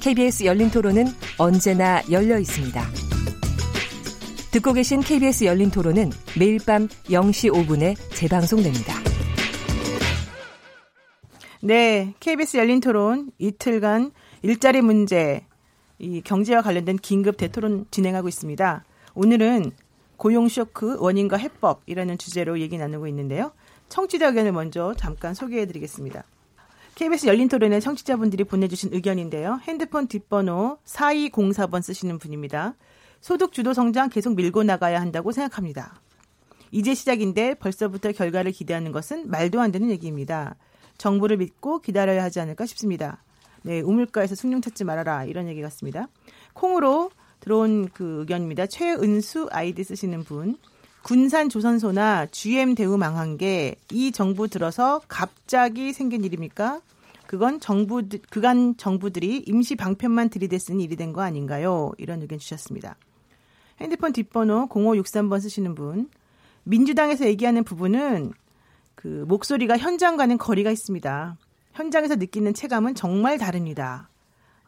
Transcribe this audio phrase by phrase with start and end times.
[0.00, 1.04] KBS 열린 토론은
[1.36, 2.82] 언제나 열려 있습니다.
[4.50, 8.94] 듣고 계신 KBS 열린 토론은 매일 밤 0시 5분에 재방송됩니다.
[11.60, 15.44] 네, KBS 열린 토론 이틀간 일자리 문제,
[15.98, 18.84] 이 경제와 관련된 긴급 대토론 진행하고 있습니다.
[19.14, 19.70] 오늘은
[20.16, 23.52] 고용 쇼크 원인과 해법이라는 주제로 얘기 나누고 있는데요.
[23.90, 26.24] 청취자 의견을 먼저 잠깐 소개해 드리겠습니다.
[27.00, 29.58] KBS 열린 토론에 청취자분들이 보내주신 의견인데요.
[29.62, 32.74] 핸드폰 뒷번호 4204번 쓰시는 분입니다.
[33.22, 35.98] 소득 주도 성장 계속 밀고 나가야 한다고 생각합니다.
[36.70, 40.56] 이제 시작인데 벌써부터 결과를 기대하는 것은 말도 안 되는 얘기입니다.
[40.98, 43.24] 정부를 믿고 기다려야 하지 않을까 싶습니다.
[43.62, 46.06] 네, 우물가에서 숭늉 찾지 말아라 이런 얘기 같습니다.
[46.52, 48.66] 콩으로 들어온 그 의견입니다.
[48.66, 50.58] 최은수 아이디 쓰시는 분.
[51.02, 56.80] 군산 조선소나 GM 대우 망한 게 이 정부 들어서 갑자기 생긴 일입니까?
[57.26, 61.92] 그건 정부 그간 정부들이 임시 방편만 들이댔으니 일이 된 거 아닌가요?
[61.98, 62.96] 이런 의견 주셨습니다.
[63.80, 66.08] 핸드폰 뒷번호 0563번 쓰시는 분.
[66.64, 68.32] 민주당에서 얘기하는 부분은
[68.94, 71.36] 그 목소리가 현장과는 거리가 있습니다.
[71.72, 74.08] 현장에서 느끼는 체감은 정말 다릅니다.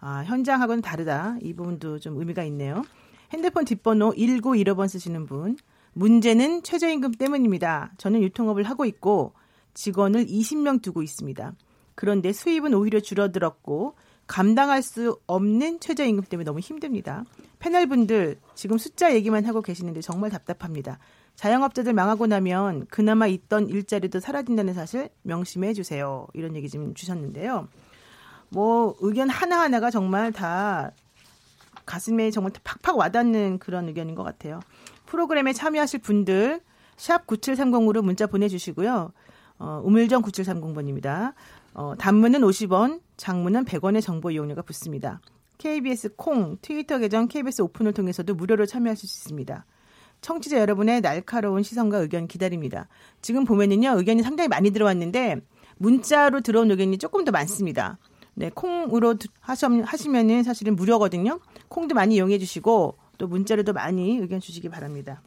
[0.00, 1.36] 아, 현장하고는 다르다.
[1.42, 2.84] 이 부분도 좀 의미가 있네요.
[3.32, 5.56] 핸드폰 뒷번호 1915번 쓰시는 분.
[5.94, 7.92] 문제는 최저임금 때문입니다.
[7.98, 9.34] 저는 유통업을 하고 있고
[9.74, 11.54] 직원을 20명 두고 있습니다.
[11.94, 13.94] 그런데 수입은 오히려 줄어들었고
[14.26, 17.24] 감당할 수 없는 최저임금 때문에 너무 힘듭니다.
[17.58, 20.98] 패널분들 지금 숫자 얘기만 하고 계시는데 정말 답답합니다.
[21.36, 26.26] 자영업자들 망하고 나면 그나마 있던 일자리도 사라진다는 사실 명심해 주세요.
[26.34, 27.68] 이런 얘기 좀 주셨는데요.
[28.48, 30.92] 뭐 의견 하나하나가 정말 다
[31.86, 34.60] 가슴에 정말 팍팍 와닿는 그런 의견인 것 같아요.
[35.12, 36.62] 프로그램에 참여하실 분들
[36.96, 39.12] 샵 9730으로 문자 보내주시고요.
[39.58, 41.34] 어, 우물정 9730번입니다.
[41.74, 45.20] 어, 단문은 50원, 장문은 100원의 정보 이용료가 붙습니다.
[45.58, 49.66] KBS 콩, 트위터 계정 KBS 오픈을 통해서도 무료로 참여하실 수 있습니다.
[50.22, 52.88] 청취자 여러분의 날카로운 시선과 의견 기다립니다.
[53.20, 55.42] 지금 보면은요, 의견이 상당히 많이 들어왔는데,
[55.76, 57.98] 문자로 들어온 의견이 조금 더 많습니다.
[58.32, 61.38] 네, 콩으로 하시면은 사실은 무료거든요.
[61.68, 65.22] 콩도 많이 이용해 주시고, 또 문자로도 많이 의견 주시기 바랍니다.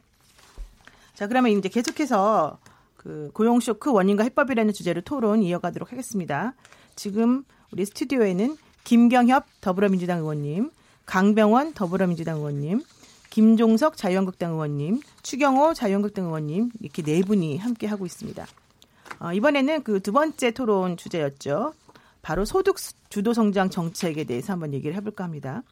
[1.14, 2.58] 자, 그러면 이제 계속해서
[2.98, 6.52] 그 고용 쇼크 원인과 해법이라는 주제로 토론 이어가도록 하겠습니다.
[6.94, 10.70] 지금 우리 스튜디오에는 김경협 더불어민주당 의원님,
[11.06, 12.82] 강병원 더불어민주당 의원님,
[13.30, 18.46] 김종석 자유한국당 의원님, 추경호 자유한국당 의원님 이렇게 네 분이 함께 하고 있습니다.
[19.20, 21.72] 어, 이번에는 그 두 번째 토론 주제였죠.
[22.20, 22.76] 바로 소득
[23.08, 25.62] 주도 성장 정책에 대해서 한번 얘기를 해볼까 합니다.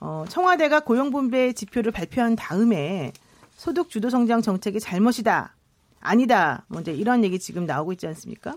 [0.00, 3.12] 어, 청와대가 고용분배 지표를 발표한 다음에
[3.56, 5.54] 소득 주도 성장 정책이 잘못이다,
[6.00, 8.54] 아니다, 먼저 뭐 이런 얘기 지금 나오고 있지 않습니까?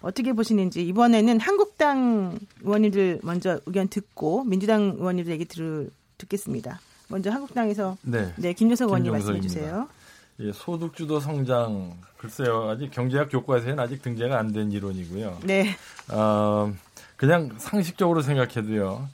[0.00, 6.80] 어떻게 보시는지 이번에는 한국당 의원님들 먼저 의견 듣고 민주당 의원님들 얘기 들, 듣겠습니다.
[7.08, 9.88] 먼저 한국당에서 네, 네 김효석 의원님 말씀해 주세요.
[10.40, 15.38] 예, 소득주도 성장 글쎄요 아직 경제학 교과서에는 아직 등재가 안 된 이론이고요.
[15.44, 15.76] 네.
[16.10, 16.72] 어,
[17.16, 19.08] 그냥 상식적으로 생각해도요.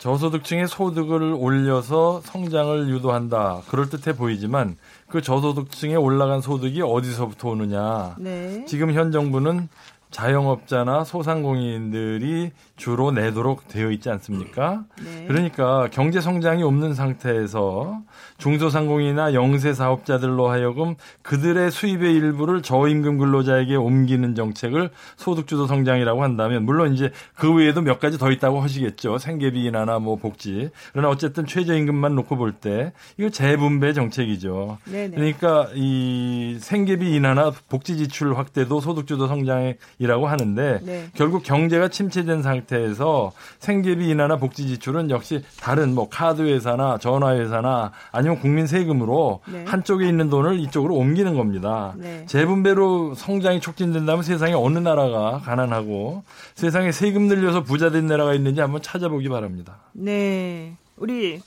[0.00, 3.60] 저소득층의 소득을 올려서 성장을 유도한다.
[3.68, 4.76] 그럴듯해 보이지만
[5.08, 8.16] 그 저소득층에 올라간 소득이 어디서부터 오느냐.
[8.18, 8.64] 네.
[8.64, 9.68] 지금 현 정부는
[10.10, 14.84] 자영업자나 소상공인들이 주로 내도록 되어 있지 않습니까?
[15.04, 15.26] 네.
[15.28, 18.00] 그러니까 경제 성장이 없는 상태에서
[18.40, 26.92] 중소상공인이나 영세 사업자들로 하여금 그들의 수입의 일부를 저임금 근로자에게 옮기는 정책을 소득주도 성장이라고 한다면 물론
[26.94, 29.18] 이제 그 외에도 몇 가지 더 있다고 하시겠죠.
[29.18, 30.70] 생계비 인하나 뭐 복지.
[30.92, 34.78] 그러나 어쨌든 최저임금만 놓고 볼 때 이거 재분배 정책이죠.
[34.84, 35.10] 네네.
[35.14, 41.06] 그러니까 이 생계비 인하나 복지 지출 확대도 소득주도 성장이라고 하는데 네.
[41.14, 47.92] 결국 경제가 침체된 상태에서 생계비 인하나 복지 지출은 역시 다른 뭐 카드 회사나 전화 회사나
[48.10, 49.64] 아니면 아니면 국민 세금으로 네.
[49.66, 51.94] 한쪽에 있는 돈을 이쪽으로 옮기는 겁니다.
[51.96, 52.24] 네.
[52.26, 56.22] 재분배로 성장이 촉진된다면 세상에 어느 나라가 가난하고
[56.54, 59.80] 세상에 세금 늘려서 부자 된 나라가 있는지 한번 찾아보기 바랍니다.
[59.92, 60.76] 네.
[60.96, 61.40] 우리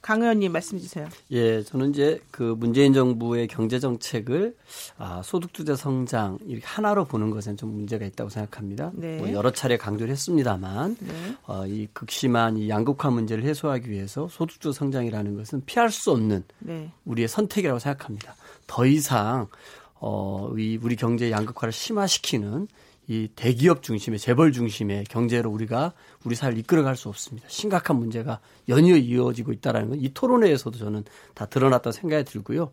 [0.00, 1.08] 강 의원님 말씀 주세요.
[1.32, 4.56] 예, 저는 이제 그 문재인 정부의 경제 정책을
[4.96, 8.92] 아, 소득주대 성장 이렇게 하나로 보는 것은 좀 문제가 있다고 생각합니다.
[8.94, 9.18] 네.
[9.18, 11.12] 뭐 여러 차례 강조를 했습니다만 네.
[11.46, 16.92] 어, 이 극심한 이 양극화 문제를 해소하기 위해서 소득주 성장이라는 것은 피할 수 없는 네.
[17.04, 18.36] 우리의 선택이라고 생각합니다.
[18.66, 19.48] 더 이상
[19.94, 22.68] 어, 이 우리 경제 양극화를 심화시키는
[23.08, 25.94] 이 대기업 중심의 재벌 중심의 경제로 우리가
[26.24, 27.48] 우리 사회를 이끌어갈 수 없습니다.
[27.50, 28.38] 심각한 문제가
[28.68, 32.70] 연이어 이어지고 있다라는 건 이 토론회에서도 저는 다 드러났다고 생각이 들고요.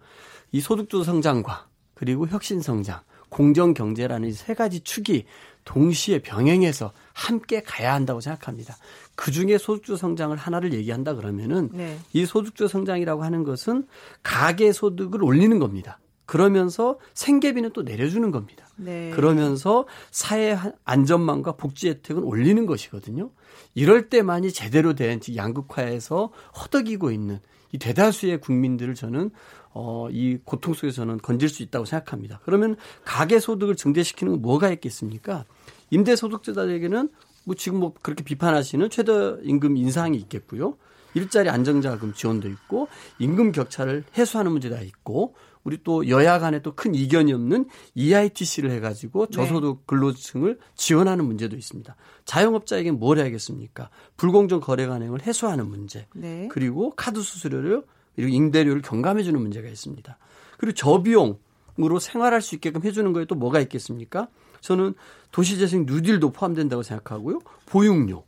[0.51, 2.99] 이 소득주도 성장과 그리고 혁신 성장,
[3.29, 5.25] 공정 경제라는 이세 가지 축이
[5.63, 8.75] 동시에 병행해서 함께 가야 한다고 생각합니다.
[9.15, 11.97] 그 중에 소득주 성장을 하나를 얘기한다 그러면은 네.
[12.13, 13.87] 이 소득주 성장이라고 하는 것은
[14.21, 15.97] 가계 소득을 올리는 겁니다.
[16.25, 18.67] 그러면서 생계비는 또 내려주는 겁니다.
[18.77, 19.11] 네.
[19.11, 23.31] 그러면서 사회 안전망과 복지 혜택은 올리는 것이거든요.
[23.73, 27.39] 이럴 때만이 제대로 된 양극화에서 허덕이고 있는
[27.71, 29.31] 이 대다수의 국민들을 저는
[29.73, 32.39] 어, 이 고통 속에서는 건질 수 있다고 생각합니다.
[32.45, 35.43] 그러면 가계 소득을 증대시키는 건 뭐가 있겠습니까?
[35.89, 37.09] 임대 소득자들에게는
[37.43, 40.77] 뭐 지금 뭐 그렇게 비판하시는 최저 임금 인상이 있겠고요.
[41.13, 42.87] 일자리 안정자금 지원도 있고
[43.19, 49.25] 임금 격차를 해소하는 문제가 있고 우리 또 여야 간에 또 큰 이견이 없는 EITC를 해가지고
[49.27, 49.31] 네.
[49.31, 51.95] 저소득 근로층을 지원하는 문제도 있습니다.
[52.25, 53.89] 자영업자에게 뭘 해야겠습니까?
[54.17, 56.07] 불공정 거래 관행을 해소하는 문제.
[56.13, 56.47] 네.
[56.51, 57.83] 그리고 카드 수수료를
[58.15, 60.17] 그리고 임대료를 경감해주는 문제가 있습니다.
[60.57, 64.27] 그리고 저비용으로 생활할 수 있게끔 해주는 거에 또 뭐가 있겠습니까?
[64.61, 64.93] 저는
[65.31, 67.39] 도시재생 뉴딜도 포함된다고 생각하고요.
[67.65, 68.23] 보육료.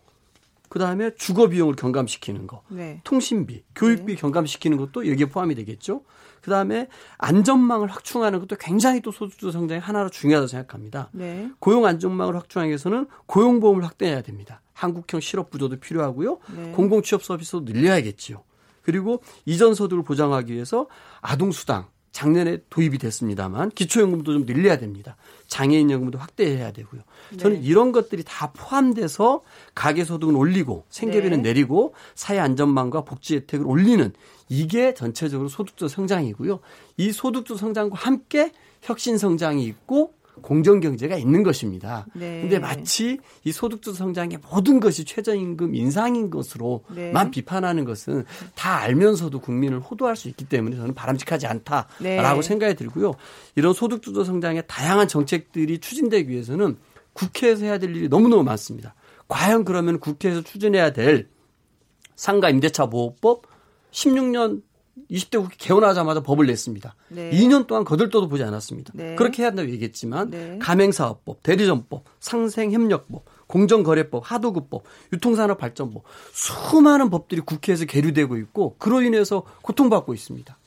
[0.69, 2.99] 그 다음에 주거 비용을 경감시키는 거, 네.
[3.05, 4.19] 통신비, 교육비 네.
[4.19, 6.03] 경감시키는 것도 여기에 포함이 되겠죠.
[6.41, 6.87] 그 다음에
[7.17, 11.09] 안전망을 확충하는 것도 굉장히 또 소득주 성장의 하나로 중요하다고 생각합니다.
[11.11, 11.49] 네.
[11.59, 14.61] 고용 안전망을 확충하기 위해서는 고용보험을 확대해야 됩니다.
[14.73, 16.39] 한국형 실업부조도 필요하고요.
[16.55, 16.71] 네.
[16.71, 18.43] 공공취업 서비스도 늘려야겠지요.
[18.83, 20.87] 그리고 이전 소득을 보장하기 위해서
[21.21, 21.87] 아동수당,
[22.17, 25.15] 작년에 도입이 됐습니다만 기초연금도 좀 늘려야 됩니다.
[25.49, 27.01] 장애인연금도 확대해야 되고요.
[27.37, 27.67] 저는 네.
[27.67, 29.43] 이런 것들이 다 포함돼서
[29.75, 31.49] 가계소득은 올리고 생계비는 네.
[31.49, 34.11] 내리고 사회 안전망과 복지 혜택을 올리는
[34.49, 36.59] 이게 전체적으로 소득주 성장이고요.
[36.97, 42.05] 이 소득주 성장과 함께 혁신 성장이 있고 공정 경제가 있는 것입니다.
[42.13, 42.41] 네.
[42.41, 47.31] 근데 마치 이 소득주 성장의 모든 것이 최저임금 인상인 것으로만 네.
[47.31, 48.25] 비판하는 것은
[48.55, 52.41] 다 알면서도 국민을 호도할 수 있기 때문에 저는 바람직하지 않다라고 네.
[52.41, 53.13] 생각이 들고요.
[53.55, 56.77] 이런 소득주도 성장의 다양한 정책들이 추진되기 위해서는
[57.13, 58.95] 국회에서 해야 될 일이 너무너무 많습니다.
[59.27, 61.29] 과연 그러면 국회에서 추진해야 될
[62.15, 63.43] 상가 임대차 보호법
[63.91, 64.61] 16년
[65.09, 66.95] 20대 국회 개원하자마자 법을 냈습니다.
[67.09, 67.31] 네.
[67.31, 68.93] 2년 동안 거들떠도 보지 않았습니다.
[68.95, 69.15] 네.
[69.15, 70.59] 그렇게 해야 한다고 얘기했지만 네.
[70.61, 74.83] 가맹사업법, 대리점법, 상생협력법, 공정거래법, 하도급법,
[75.13, 76.03] 유통산업 발전법
[76.33, 80.57] 수많은 법들이 국회에서 계류되고 있고 그로 인해서 고통받고 있습니다.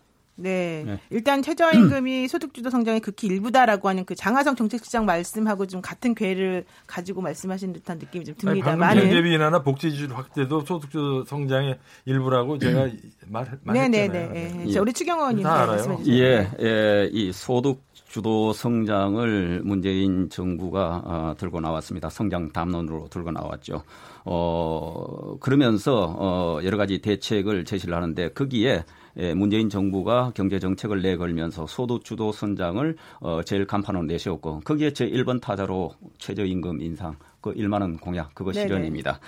[0.40, 0.82] 네.
[0.86, 0.98] 네.
[1.10, 7.20] 일단 최저임금이 소득주도 성장의 극히 일부다라고 하는 그 장하성 정책시장 말씀하고 좀 같은 궤를 가지고
[7.20, 8.96] 말씀하신 듯한 느낌이 좀 듭니다만.
[8.96, 12.88] 경제비 인하나 복지지출 확대도 소득주도 성장의 일부라고 제가
[13.28, 13.88] 말, 말했잖아요.
[13.88, 14.28] 네네네.
[14.28, 14.64] 네.
[14.66, 14.78] 예.
[14.78, 16.16] 우리 추경 의원님 말씀해 주세요.
[16.16, 22.10] 예, 예, 이 소득 주도 성장을 문재인 정부가 어, 들고 나왔습니다.
[22.10, 23.84] 성장 담론으로 들고 나왔죠.
[24.24, 28.84] 어, 그러면서 어, 여러 가지 대책을 제시를 하는데 거기에
[29.16, 35.08] 예, 문재인 정부가 경제 정책을 내걸면서 소득 주도 성장을 어 제일 간판으로 내세웠고 거기에 제
[35.08, 39.20] 1번 타자로 최저임금 인상 그 1만 원 공약 그거 실현입니다.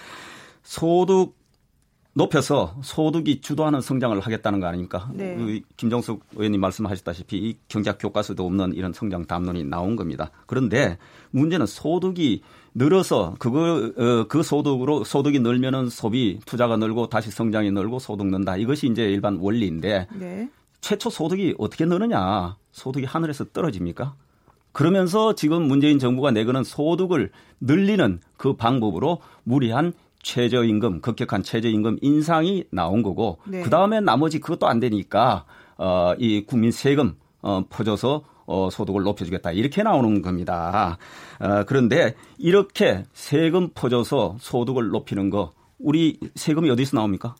[0.62, 1.34] 소득
[2.14, 5.10] 높여서 소득이 주도하는 성장을 하겠다는 거 아닙니까?
[5.14, 5.34] 네.
[5.34, 10.30] 그 김정숙 의원님 말씀하셨다시피 이 경제학 교과서도 없는 이런 성장 담론이 나온 겁니다.
[10.46, 10.98] 그런데
[11.30, 12.42] 문제는 소득이
[12.74, 18.56] 늘어서 그거 어, 그 소득으로 소득이 늘면은 소비 투자가 늘고 다시 성장이 늘고 소득 는다
[18.56, 20.48] 이것이 이제 일반 원리인데 네.
[20.80, 24.14] 최초 소득이 어떻게 느느냐 소득이 하늘에서 떨어집니까?
[24.72, 33.02] 그러면서 지금 문재인 정부가 내거는 소득을 늘리는 그 방법으로 무리한 최저임금, 급격한 최저임금 인상이 나온
[33.02, 33.62] 거고, 네.
[33.62, 35.44] 그 다음에 나머지 그것도 안 되니까,
[35.76, 39.52] 어, 이 국민 세금, 어, 퍼져서 어, 소득을 높여주겠다.
[39.52, 40.98] 이렇게 나오는 겁니다.
[41.40, 47.34] 어, 그런데 이렇게 세금 퍼져서 소득을 높이는 거, 우리 세금이 어디서 나옵니까?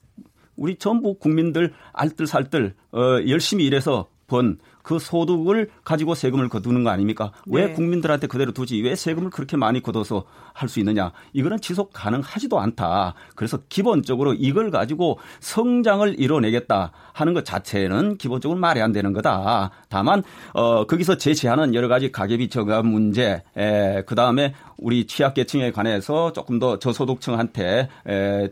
[0.57, 7.33] 우리 전부 국민들 알뜰살뜰, 어, 열심히 일해서 번 그 소득을 가지고 세금을 거두는 거 아닙니까?
[7.47, 7.73] 왜 네.
[7.73, 8.81] 국민들한테 그대로 두지?
[8.83, 10.25] 왜 세금을 그렇게 많이 걷어서
[10.55, 11.13] 할 수 있느냐?
[11.35, 13.15] 이거는 지속 가능하지도 않다.
[13.37, 19.71] 그래서 기본적으로 이걸 가지고 성장을 이뤄내겠다 하는 것 자체는 기본적으로 말이 안 되는 거다.
[19.89, 20.23] 다만
[20.55, 26.79] 어 거기서 제시하는 여러 가지 가계비 저감 문제, 에, 그다음에 우리 취약계층에 관해서 조금 더
[26.79, 28.49] 저소득층한테 에,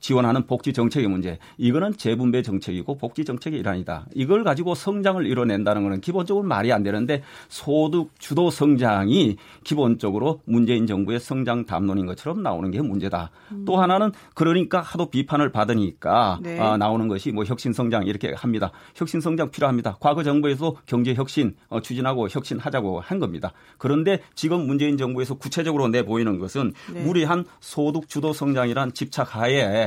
[0.00, 1.38] 지원하는 복지 정책의 문제.
[1.58, 4.06] 이거는 재분배 정책이고 복지 정책의 일환이다.
[4.14, 11.20] 이걸 가지고 성장을 이뤄낸다는 것은 기본적으로 말이 안 되는데 소득 주도 성장이 기본적으로 문재인 정부의
[11.20, 13.30] 성장 담론인 것처럼 나오는 게 문제다.
[13.52, 13.64] 음.
[13.64, 16.58] 또 하나는 그러니까 하도 비판을 받으니까 네.
[16.58, 18.72] 아, 나오는 것이 뭐 혁신 성장 이렇게 합니다.
[18.94, 19.96] 혁신 성장 필요합니다.
[20.00, 23.52] 과거 정부에서 경제 혁신 어, 추진하고 혁신하자고 한 겁니다.
[23.78, 27.02] 그런데 지금 문재인 정부에서 구체적으로 내 보이는 것은 네.
[27.02, 29.83] 무리한 소득 주도 성장이란 집착하에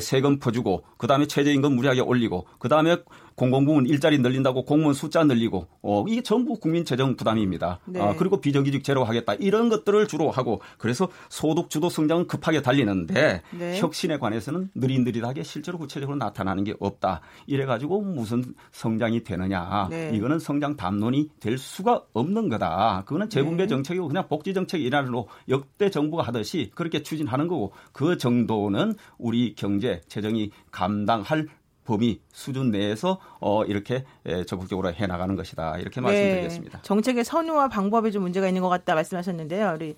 [0.00, 2.96] 세금 퍼주고 그다음에 최저임금 무리하게 올리고 그다음에
[3.34, 7.80] 공공부문 일자리 늘린다고 공무원 숫자 늘리고 어 이게 전부 국민 재정 부담입니다.
[7.86, 8.00] 네.
[8.00, 13.42] 아, 그리고 비정규직 제로 하겠다 이런 것들을 주로 하고 그래서 소득 주도 성장은 급하게 달리는데
[13.58, 13.78] 네.
[13.78, 17.20] 혁신에 관해서는 느릿느릿하게 실제로 구체적으로 나타나는 게 없다.
[17.46, 19.88] 이래 가지고 무슨 성장이 되느냐?
[19.90, 20.10] 네.
[20.14, 23.04] 이거는 성장 담론이 될 수가 없는 거다.
[23.06, 23.68] 그거는 재분배 네.
[23.68, 30.00] 정책이고 그냥 복지 정책 일환으로 역대 정부가 하듯이 그렇게 추진하는 거고 그 정도는 우리 경제
[30.08, 31.46] 재정이 감당할
[31.90, 34.04] 범위 수준 내에서 어 이렇게
[34.46, 36.06] 적극적으로 해 나가는 것이다 이렇게 네.
[36.06, 36.82] 말씀드리겠습니다.
[36.82, 39.72] 정책의 선우와 방법에 좀 문제가 있는 것 같다 말씀하셨는데요.
[39.74, 39.96] 우리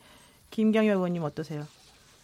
[0.49, 1.67] 김경희 의원님 어떠세요?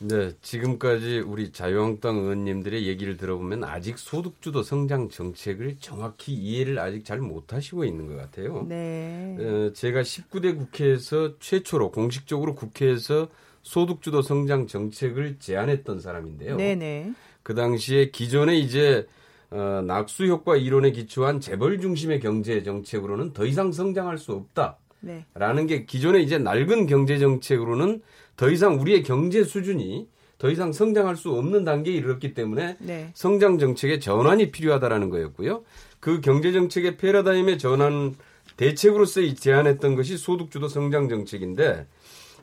[0.01, 7.19] 네, 지금까지 우리 자유한국당 의원님들의 얘기를 들어보면 아직 소득주도 성장 정책을 정확히 이해를 아직 잘
[7.19, 8.65] 못하시고 있는 것 같아요.
[8.67, 9.37] 네.
[9.39, 13.29] 어, 제가 19대 국회에서 최초로 공식적으로 국회에서
[13.63, 16.57] 소득주도 성장 정책을 제안했던 사람인데요.
[16.57, 16.75] 네네.
[16.77, 17.13] 네.
[17.43, 19.07] 그 당시에 기존에 이제
[19.50, 24.76] 어, 낙수 효과 이론에 기초한 재벌 중심의 경제 정책으로는 더 이상 성장할 수 없다.
[25.00, 25.25] 네.
[25.35, 28.02] 라는 게 기존의 이제 낡은 경제 정책으로는
[28.37, 33.11] 더 이상 우리의 경제 수준이 더 이상 성장할 수 없는 단계에 이르렀기 때문에 네.
[33.14, 35.62] 성장 정책의 전환이 필요하다라는 거였고요.
[36.00, 38.14] 그 경제 정책의 패러다임의 전환
[38.57, 41.87] 대책으로서 제안했던 것이 소득주도 성장 정책인데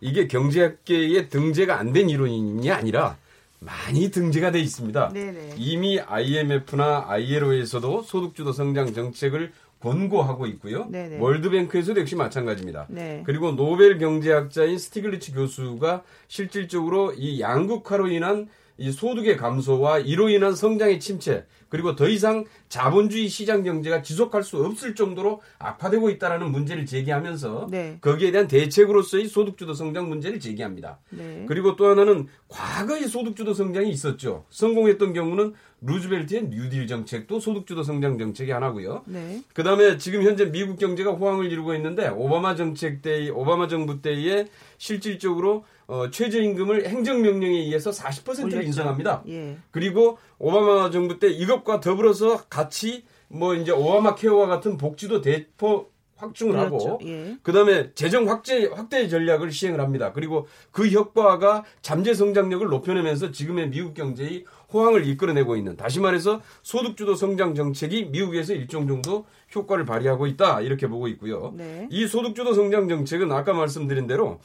[0.02, 3.18] 이게 경제학계에 등재가 안 된 이론이 아니라
[3.60, 5.10] 많이 등재가 돼 있습니다.
[5.10, 5.56] 네네.
[5.58, 10.86] 이미 IMF나 ILO에서도 소득주도 성장 정책을 권고하고 있고요.
[10.90, 11.20] 네네.
[11.20, 12.88] World Bank에서도 역시 마찬가지입니다.
[12.90, 13.24] 네.
[13.26, 18.48] 그리고 노벨 경제학자인 스티글리츠 교수가 실질적으로 이 양극화로 인한
[18.78, 24.64] 이 소득의 감소와 이로 인한 성장의 침체 그리고 더 이상 자본주의 시장 경제가 지속할 수
[24.64, 27.98] 없을 정도로 악화되고 있다라는 문제를 제기하면서 네.
[28.02, 31.00] 거기에 대한 대책으로서의 소득주도 성장 문제를 제기합니다.
[31.10, 31.46] 네.
[31.48, 34.46] 그리고 또 하나는 과거의 소득주도 성장이 있었죠.
[34.50, 39.04] 성공했던 경우는 루즈벨트의 뉴딜 정책도 소득주도 성장 정책이 하나고요.
[39.06, 39.42] 네.
[39.54, 45.66] 그다음에 지금 현재 미국 경제가 호황을 이루고 있는데 오바마 정책 때 오바마 정부 때에 실질적으로
[45.88, 49.24] 어, 최저임금을 행정명령에 의해서 40%를 인상합니다.
[49.28, 49.58] 예.
[49.72, 56.54] 그리고 오바마 정부 때 이것과 더불어서 같이 뭐 이제 오바마 케어와 같은 복지도 대폭 확충을
[56.56, 56.88] 그렇죠.
[56.88, 57.38] 하고 예.
[57.44, 60.14] 그다음에 재정 확대 확대 전략을 시행을 합니다.
[60.14, 67.16] 그리고 그 효과가 잠재 성장력을 높여내면서 지금의 미국 경제의 호황을 이끌어내고 있는 다시 말해서 소득주도
[67.16, 71.54] 성장 정책이 미국에서 일정 정도 효과를 발휘하고 있다 이렇게 보고 있고요.
[71.56, 71.88] 네.
[71.92, 74.40] 이 소득주도 성장 정책은 아까 말씀드린 대로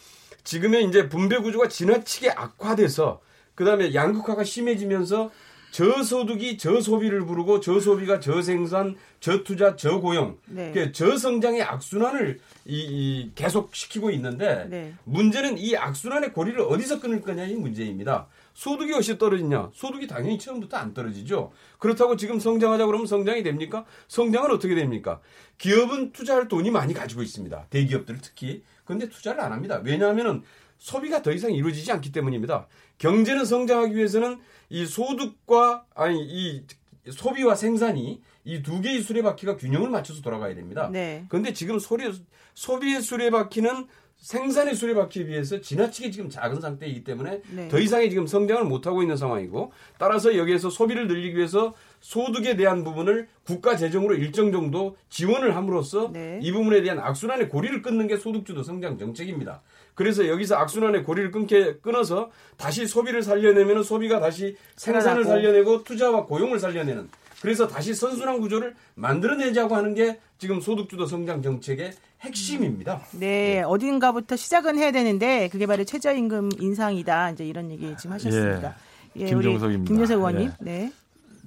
[0.45, 3.21] 지금의 이제 분배 구조가 지나치게 악화돼서
[3.55, 5.31] 그다음에 양극화가 심해지면서
[5.71, 10.73] 저소득이 저소비를 부르고 저소비가 저생산, 저투자, 저고용, 네.
[10.73, 14.95] 그 저성장의 악순환을 이, 이 계속 시키고 있는데 네.
[15.05, 18.27] 문제는 이 악순환의 고리를 어디서 끊을 거냐이 문제입니다.
[18.55, 19.71] 소득이 어디서 떨어지냐?
[19.73, 21.53] 소득이 당연히 처음부터 안 떨어지죠.
[21.79, 23.85] 그렇다고 지금 성장하자 그러면 성장이 됩니까?
[24.09, 25.21] 성장은 어떻게 됩니까?
[25.59, 27.67] 기업은 투자할 돈이 많이 가지고 있습니다.
[27.71, 28.63] 대기업들 특히.
[28.91, 29.81] 그런데 투자를 안 합니다.
[29.85, 30.43] 왜냐하면은
[30.79, 32.67] 소비가 더 이상 이루어지지 않기 때문입니다.
[32.99, 36.65] 경제는 성장하기 위해서는 이 소득과 아니 이
[37.09, 40.89] 소비와 생산이 이 두 개의 수레바퀴가 균형을 맞춰서 돌아가야 됩니다.
[40.91, 41.25] 네.
[41.29, 42.11] 그런데 지금 소리,
[42.55, 47.69] 소비의 수레바퀴는 생산의 수레바퀴에 비해서 지나치게 지금 작은 상태이기 때문에 네.
[47.69, 53.29] 더 이상의 지금 성장을 못하고 있는 상황이고 따라서 여기에서 소비를 늘리기 위해서 소득에 대한 부분을
[53.45, 56.39] 국가 재정으로 일정 정도 지원을 함으로써 네.
[56.43, 59.61] 이 부분에 대한 악순환의 고리를 끊는 게 소득주도 성장 정책입니다.
[59.95, 66.59] 그래서 여기서 악순환의 고리를 끊게 끊어서 다시 소비를 살려내면 소비가 다시 생산을 살려내고 투자와 고용을
[66.59, 67.09] 살려내는
[67.43, 73.03] 그래서 다시 선순환 구조를 만들어내자고 하는 게 지금 소득주도 성장 정책의 핵심입니다.
[73.13, 77.31] 네, 네, 어딘가부터 시작은 해야 되는데 그게 바로 최저임금 인상이다.
[77.31, 78.77] 이제 이런 얘기 지금 하셨습니다.
[79.17, 79.89] 예, 예 김종석입니다.
[79.89, 80.51] 김종석 의원님.
[80.51, 80.55] 예.
[80.61, 80.93] 네.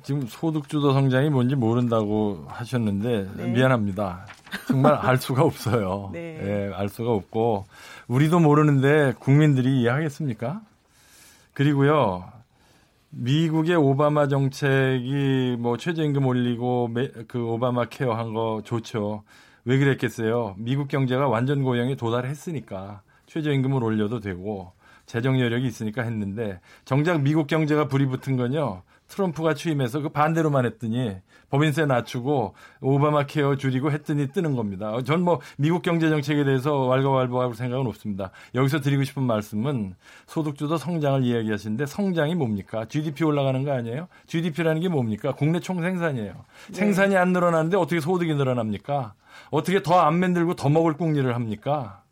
[0.03, 3.47] 지금 소득주도 성장이 뭔지 모른다고 하셨는데 네.
[3.47, 4.25] 미안합니다.
[4.67, 6.09] 정말 알 수가 없어요.
[6.13, 6.39] 네.
[6.69, 7.65] 예, 알 수가 없고
[8.07, 10.61] 우리도 모르는데 국민들이 이해하겠습니까?
[11.53, 12.25] 그리고요.
[13.11, 16.89] 미국의 오바마 정책이 뭐 최저임금 올리고
[17.27, 19.23] 그 오바마 케어 한 거 좋죠.
[19.65, 20.55] 왜 그랬겠어요?
[20.57, 24.73] 미국 경제가 완전 고용에 도달했으니까 최저임금을 올려도 되고
[25.05, 28.81] 재정 여력이 있으니까 했는데 정작 미국 경제가 불이 붙은 건요.
[29.13, 31.17] 트럼프가 취임해서 그 반대로만 했더니
[31.49, 34.91] 법인세 낮추고 오바마 케어 줄이고 했더니 뜨는 겁니다.
[35.05, 38.31] 전 뭐 미국 경제 정책에 대해서 왈가왈부할 생각은 없습니다.
[38.55, 39.95] 여기서 드리고 싶은 말씀은
[40.27, 42.85] 소득주도 성장을 이야기하시는데 성장이 뭡니까?
[42.89, 44.07] GDP 올라가는 거 아니에요?
[44.27, 45.33] GDP라는 게 뭡니까?
[45.33, 46.33] 국내 총생산이에요.
[46.33, 46.73] 네.
[46.73, 49.13] 생산이 안 늘어나는데 어떻게 소득이 늘어납니까?
[49.51, 52.02] 어떻게 더 안 만들고 더 먹을 궁리를 합니까?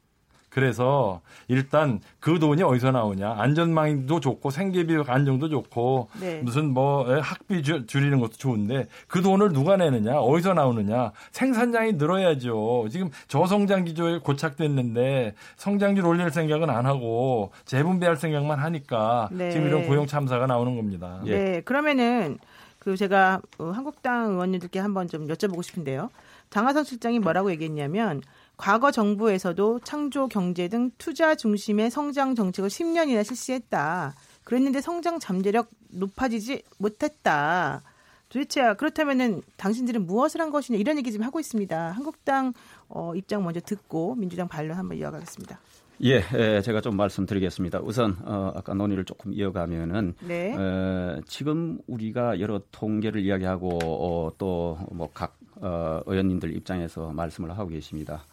[0.51, 3.35] 그래서 일단 그 돈이 어디서 나오냐.
[3.37, 6.41] 안전망도 좋고 생계비 안정도 좋고 네.
[6.43, 10.19] 무슨 뭐 학비 줄, 줄이는 것도 좋은데 그 돈을 누가 내느냐.
[10.19, 11.13] 어디서 나오느냐.
[11.31, 12.87] 생산량이 늘어야죠.
[12.91, 19.51] 지금 저성장 기조에 고착됐는데 성장률 올릴 생각은 안 하고 재분배할 생각만 하니까 네.
[19.51, 21.21] 지금 이런 고용 참사가 나오는 겁니다.
[21.23, 21.31] 네.
[21.31, 21.61] 예.
[21.63, 22.37] 그러면은
[22.77, 26.09] 그 제가 어, 한국당 의원님들께 한번 좀 여쭤보고 싶은데요.
[26.49, 28.21] 장하성 실장이 뭐라고 얘기했냐면
[28.61, 34.13] 과거 정부에서도 창조 경제 등 투자 중심의 성장 정책을 10년이나 실시했다.
[34.43, 37.81] 그랬는데 성장 잠재력 높아지지 못했다.
[38.29, 41.89] 도대체 그렇다면은 당신들은 무엇을 한 것이냐 이런 얘기 좀 하고 있습니다.
[41.89, 42.53] 한국당
[42.87, 45.59] 어, 입장 먼저 듣고 민주당 반론 한번 이어가겠습니다.
[46.03, 47.79] 예, 예, 제가 좀 말씀드리겠습니다.
[47.79, 50.55] 우선 어, 아까 논의를 조금 이어가면은 네.
[50.55, 58.23] 어, 지금 우리가 여러 통계를 이야기하고 어, 또뭐 각 어, 의원님들 입장에서 말씀을 하고 계십니다.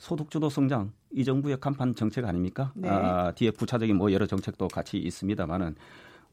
[0.00, 2.72] 소득주도 성장 이 정부의 간판 정책 아닙니까?
[2.74, 2.88] 네.
[2.88, 5.76] 아, 뒤에 부차적인 뭐 여러 정책도 같이 있습니다만은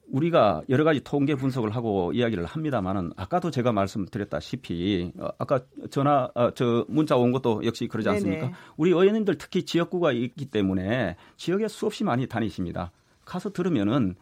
[0.07, 5.59] 우리가 여러 가지 통계 분석을 하고 이야기를 합니다만은 아까도 제가 말씀드렸다시피 어, 아까
[5.91, 8.43] 전화 어, 저 문자 온 것도 역시 그러지 않습니까?
[8.43, 8.53] 네네.
[8.77, 12.93] 우리 의원님들 특히 지역구가 있기 때문에 지역에 수없이 많이 다니십니다.
[13.25, 14.15] 가서 들으면은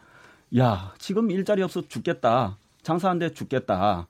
[0.58, 4.08] 야 지금 일자리 없어 죽겠다 장사한데 죽겠다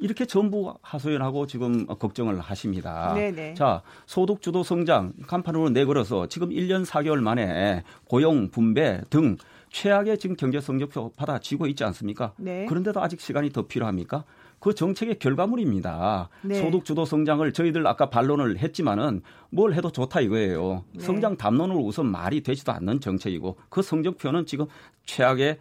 [0.00, 3.12] 이렇게 전부 하소연하고 지금 걱정을 하십니다.
[3.14, 3.54] 네네.
[3.54, 9.36] 자, 소득주도 성장 간판으로 내걸어서 지금 1년 4개월 만에 고용 분배 등
[9.70, 12.32] 최악의 지금 경제 성적표 받아지고 있지 않습니까?
[12.38, 12.66] 네.
[12.66, 14.24] 그런데도 아직 시간이 더 필요합니까?
[14.58, 16.28] 그 정책의 결과물입니다.
[16.42, 16.60] 네.
[16.60, 20.84] 소득 주도 성장을 저희들 아까 반론을 했지만은 뭘 해도 좋다 이거예요.
[20.92, 21.04] 네.
[21.04, 24.66] 성장 담론으로 우선 말이 되지도 않는 정책이고 그 성적표는 지금
[25.04, 25.58] 최악의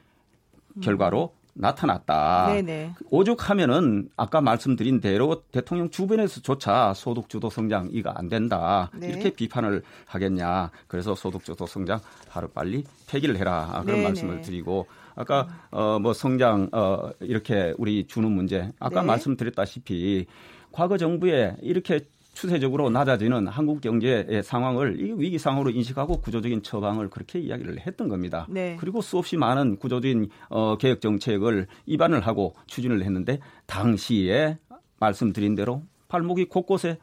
[0.82, 2.54] 결과로 나타났다.
[2.54, 2.94] 네네.
[3.12, 8.90] 오죽하면은 아까 말씀드린 대로 대통령 주변에서조차 소득주도 성장 이가 안 된다.
[8.96, 9.10] 네.
[9.10, 10.72] 이렇게 비판을 하겠냐.
[10.88, 13.82] 그래서 소득주도 성장 하루 빨리 폐기를 해라.
[13.84, 14.04] 그런 네네.
[14.04, 19.08] 말씀을 드리고 아까 어 뭐 성장 어 이렇게 우리 주는 문제 아까 네.
[19.08, 20.28] 말씀드렸다시피
[20.72, 22.08] 과거 정부에 이렇게
[22.40, 28.48] 추세적으로 낮아지는 한국 경제의 상황을 이 위기 상황으로 인식하고 구조적인 처방을 그렇게 이야기를 했던 겁니다.
[28.50, 28.78] 네.
[28.80, 34.58] 그리고 수없이 많은 구조적인 어, 개혁 정책을 입안을 하고 추진을 했는데 당시에
[35.02, 36.98] 말씀드린 대로 발목이 곳곳에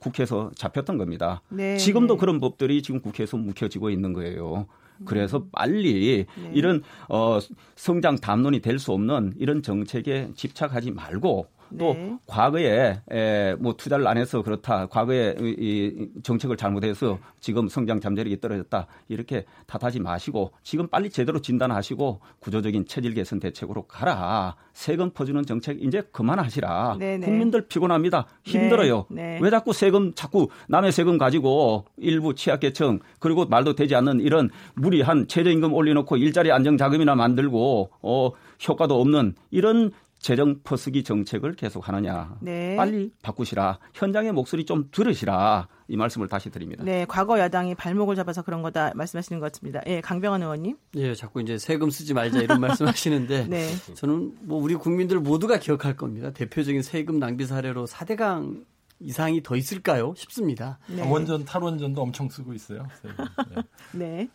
[0.00, 1.40] 국회에서 잡혔던 겁니다.
[1.50, 1.76] 네.
[1.76, 4.66] 지금도 그런 법들이 지금 국회에서 묵혀지고 있는 거예요.
[5.04, 5.48] 그래서 음.
[5.52, 6.50] 빨리 네.
[6.52, 7.38] 이런 어
[7.76, 11.46] 성장 담론이 될 수 없는 이런 정책에 집착하지 말고
[11.78, 12.16] 또 네.
[12.26, 14.86] 과거에 에, 뭐 투자를 안 해서 그렇다.
[14.86, 18.86] 과거에 이, 이 정책을 잘못해서 지금 성장 잠재력이 떨어졌다.
[19.08, 24.56] 이렇게 탓하지 마시고 지금 빨리 제대로 진단하시고 구조적인 체질 개선 대책으로 가라.
[24.72, 26.96] 세금 퍼주는 정책 이제 그만하시라.
[26.98, 27.18] 네네.
[27.18, 27.26] 네.
[27.26, 28.26] 국민들 피곤합니다.
[28.44, 29.06] 힘들어요.
[29.10, 29.22] 네.
[29.22, 29.38] 네.
[29.42, 35.26] 왜 자꾸 세금 자꾸 남의 세금 가지고 일부 취약계층 그리고 말도 되지 않는 이런 무리한
[35.28, 38.30] 최저임금 올려놓고 일자리 안정 자금이나 만들고 어
[38.66, 42.36] 효과도 없는 이런 재정 퍼스기 정책을 계속 하느냐.
[42.40, 42.76] 네.
[42.76, 43.78] 빨리 바꾸시라.
[43.94, 45.66] 현장의 목소리 좀 들으시라.
[45.88, 46.84] 이 말씀을 다시 드립니다.
[46.84, 49.80] 네, 과거 야당이 발목을 잡아서 그런 거다 말씀하시는 것 같습니다.
[49.86, 50.76] 예, 강병환 의원님.
[50.96, 53.66] 예, 자꾸 이제 세금 쓰지 말자 이런 말씀하시는데 네.
[53.94, 56.30] 저는 뭐 우리 국민들 모두가 기억할 겁니다.
[56.30, 58.64] 대표적인 세금 낭비 사례로 4대강
[59.00, 60.12] 이상이 더 있을까요?
[60.16, 60.78] 싶습니다.
[60.86, 61.08] 네.
[61.10, 62.86] 원전 탈원전도 엄청 쓰고 있어요.
[63.02, 63.62] 네.
[63.92, 64.28] 네.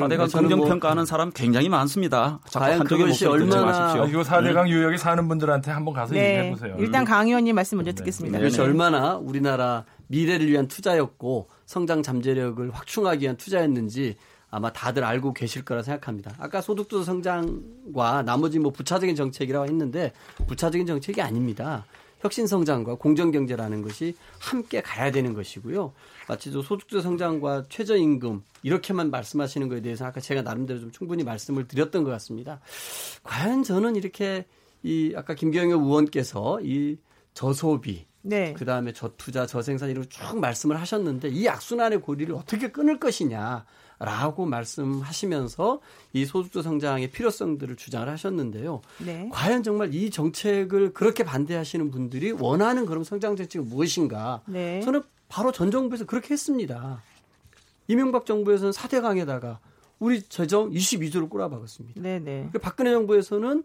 [0.00, 2.40] 사대강 긍정평가하는 뭐 사람 굉장히 많습니다.
[2.52, 6.36] 과연 그것이 얼마나 이거 사대강 유역에 사는 분들한테 한번 가서 네.
[6.36, 6.76] 얘기해 보세요.
[6.78, 7.96] 일단 강 의원님 말씀 먼저 네.
[7.96, 8.38] 듣겠습니다.
[8.38, 14.16] 그것이 얼마나 우리나라 미래를 위한 투자였고 성장 잠재력을 확충하기 위한 투자였는지
[14.50, 16.32] 아마 다들 알고 계실 거라 생각합니다.
[16.38, 20.12] 아까 소득도 성장과 나머지 뭐 부차적인 정책이라고 했는데
[20.46, 21.84] 부차적인 정책이 아닙니다.
[22.26, 25.92] 혁신 성장과 공정 경제라는 것이 함께 가야 되는 것이고요.
[26.28, 32.02] 마치 소득주 성장과 최저임금 이렇게만 말씀하시는 것에 대해서 아까 제가 나름대로 좀 충분히 말씀을 드렸던
[32.02, 32.60] 것 같습니다.
[33.22, 34.44] 과연 저는 이렇게
[34.82, 36.98] 이 아까 김경엽 의원께서 이
[37.32, 38.54] 저소비 네.
[38.54, 43.64] 그 다음에 저투자 저생산 이런 쭉 말씀을 하셨는데 이 악순환의 고리를 어떻게 끊을 것이냐
[43.98, 45.80] 라고 말씀하시면서
[46.12, 48.82] 이 소득주 성장의 필요성들을 주장을 하셨는데요.
[49.04, 49.28] 네.
[49.32, 54.42] 과연 정말 이 정책을 그렇게 반대하시는 분들이 원하는 그런 성장 정책이 무엇인가?
[54.46, 54.80] 네.
[54.82, 57.02] 저는 바로 전 정부에서 그렇게 했습니다.
[57.88, 59.60] 이명박 정부에서는 4대 강에다가
[59.98, 62.00] 우리 재정 22조를 꼬라박았습니다.
[62.00, 62.24] 네네.
[62.24, 63.64] 그러니까 박근혜 정부에서는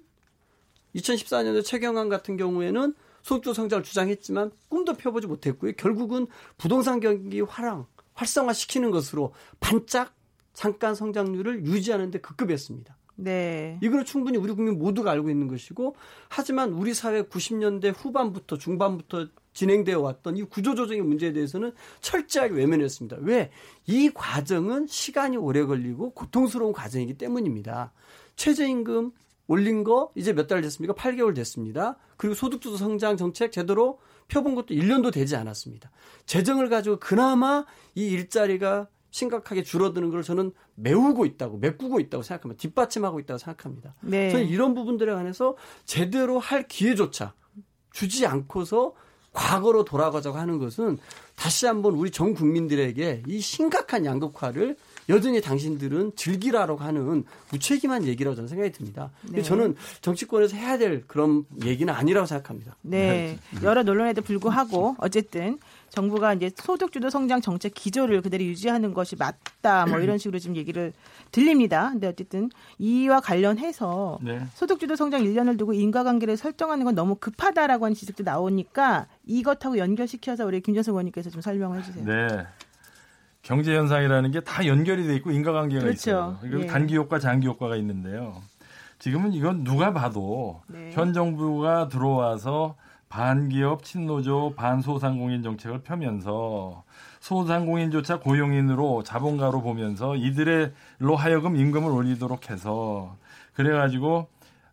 [0.96, 5.74] 2014년도 최경환 같은 경우에는 소득주 성장을 주장했지만 꿈도 펴보지 못했고요.
[5.78, 10.14] 결국은 부동산 경기 화랑 활성화시키는 것으로 반짝
[10.54, 12.98] 잠깐 성장률을 유지하는 데 급급했습니다.
[13.16, 13.78] 네.
[13.84, 15.96] 이거는 충분히 우리 국민 모두가 알고 있는 것이고
[16.30, 23.18] 하지만 우리 사회 90년대 후반부터 중반부터 진행되어 왔던 이 구조조정의 문제에 대해서는 철저하게 외면했습니다.
[23.22, 23.52] 왜?
[23.86, 27.92] 이 과정은 시간이 오래 걸리고 고통스러운 과정이기 때문입니다.
[28.38, 29.12] 최저임금
[29.48, 30.94] 올린 거 이제 몇 달 됐습니까?
[30.94, 31.98] 8개월 됐습니다.
[32.16, 35.92] 그리고 소득주도 성장 정책 제대로 펴본 것도 1년도 되지 않았습니다.
[36.26, 42.60] 재정을 가지고 그나마 이 일자리가 심각하게 줄어드는 걸 저는 메우고 있다고 메꾸고 있다고 생각합니다.
[42.62, 43.94] 뒷받침하고 있다고 생각합니다.
[44.02, 44.32] 네.
[44.32, 47.34] 저는 이런 부분들에 관해서 제대로 할 기회조차
[47.92, 48.94] 주지 않고서
[49.34, 50.98] 과거로 돌아가자고 하는 것은
[51.36, 54.76] 다시 한번 우리 전 국민들에게 이 심각한 양극화를
[55.10, 59.12] 여전히 당신들은 즐기라고 하는 무책임한 얘기라고 저는 생각이 듭니다.
[59.24, 59.42] 네.
[59.42, 62.76] 저는 정치권에서 해야 될 그런 얘기는 아니라고 생각합니다.
[62.82, 63.40] 네.
[63.64, 65.60] 여러 논란에도 불구하고 어쨌든
[65.92, 70.94] 정부가 이제 소득주도 성장 정책 기조를 그대로 유지하는 것이 맞다 뭐 이런 식으로 지금 얘기를
[71.32, 71.90] 들립니다.
[71.92, 72.50] 근데 어쨌든
[72.80, 74.42] 이와 관련해서 네.
[74.54, 80.62] 소득주도 성장 1년을 두고 인과관계를 설정하는 건 너무 급하다라고 하는 지적도 나오니까 이것하고 연결시켜서 우리
[80.62, 82.06] 김전석 의원님께서 좀 설명을 해주세요.
[82.06, 82.46] 네.
[83.42, 86.12] 경제 현상이라는 게 다 연결이 돼 있고 인과관계가 그렇죠.
[86.12, 86.38] 있어요.
[86.42, 86.66] 그리고 예.
[86.68, 88.42] 단기 효과, 장기 효과가 있는데요.
[89.00, 90.92] 지금은 이건 누가 봐도 네.
[90.94, 92.76] 현 정부가 들어와서
[93.12, 96.84] 반기업 친노조 반소상공인 정책을 펴면서
[97.20, 103.18] 소상공인조차 고용인으로 자본가로 보면서 이들의로 하여금 임금을 올리도록 해서
[103.54, 104.28] 그래가지고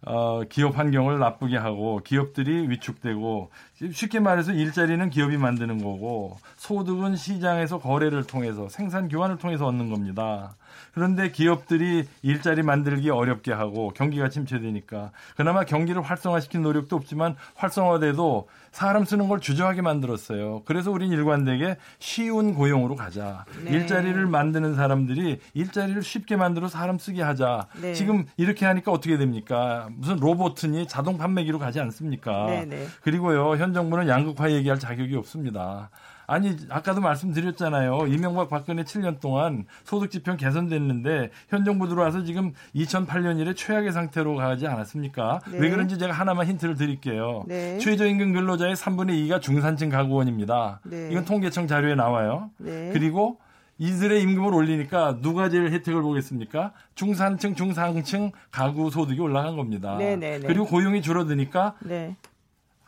[0.07, 3.51] 어, 기업 환경을 나쁘게 하고 기업들이 위축되고
[3.93, 10.57] 쉽게 말해서 일자리는 기업이 만드는 거고 소득은 시장에서 거래를 통해서 생산 교환을 통해서 얻는 겁니다.
[10.95, 19.05] 그런데 기업들이 일자리 만들기 어렵게 하고 경기가 침체되니까 그나마 경기를 활성화시킨 노력도 없지만 활성화돼도 사람
[19.05, 20.63] 쓰는 걸 주저하게 만들었어요.
[20.65, 23.45] 그래서 우린 일관되게 쉬운 고용으로 가자.
[23.65, 23.71] 네.
[23.71, 27.67] 일자리를 만드는 사람들이 일자리를 쉽게 만들어 사람 쓰게 하자.
[27.81, 27.95] 네.
[27.95, 29.89] 지금 이렇게 하니까 어떻게 됩니까?
[29.93, 32.47] 무슨 로봇이 자동 판매기로 가지 않습니까?
[32.47, 32.87] 네, 네.
[33.03, 35.91] 그리고요, 현 정부는 양극화 얘기할 자격이 없습니다.
[36.27, 38.07] 아니 아까도 말씀드렸잖아요.
[38.09, 44.37] 이명박 박근혜 7년 동안 소득 지표 개선됐는데 현 정부 들어와서 지금 2008년 이래 최악의 상태로
[44.37, 45.41] 가지 않았습니까?
[45.51, 45.59] 네.
[45.59, 47.45] 왜 그런지 제가 하나만 힌트를 드릴게요.
[47.49, 47.79] 네.
[47.79, 50.81] 최저임금 근로자의 3분의 2가 중산층 가구원입니다.
[50.85, 51.09] 네.
[51.11, 52.51] 이건 통계청 자료에 나와요.
[52.59, 52.91] 네.
[52.93, 53.39] 그리고
[53.79, 56.73] 이들의 임금을 올리니까 누가 제일 혜택을 보겠습니까?
[56.95, 59.97] 중산층, 중상층 가구 소득이 올라간 겁니다.
[59.97, 60.17] 네네네.
[60.17, 60.47] 네, 네.
[60.47, 62.17] 그리고 고용이 줄어드니까 네.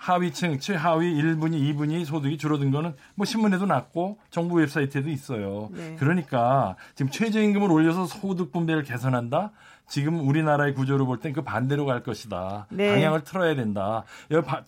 [0.05, 5.69] 하위층, 최하위 1분위, 2분위 소득이 줄어든 거는 뭐 신문에도 났고 정부 웹사이트에도 있어요.
[5.73, 5.95] 네.
[5.99, 9.51] 그러니까 지금 최저임금을 올려서 소득 분배를 개선한다?
[9.87, 12.67] 지금 우리나라의 구조를 볼 땐 그 반대로 갈 것이다.
[12.71, 12.95] 네.
[12.95, 14.05] 방향을 틀어야 된다.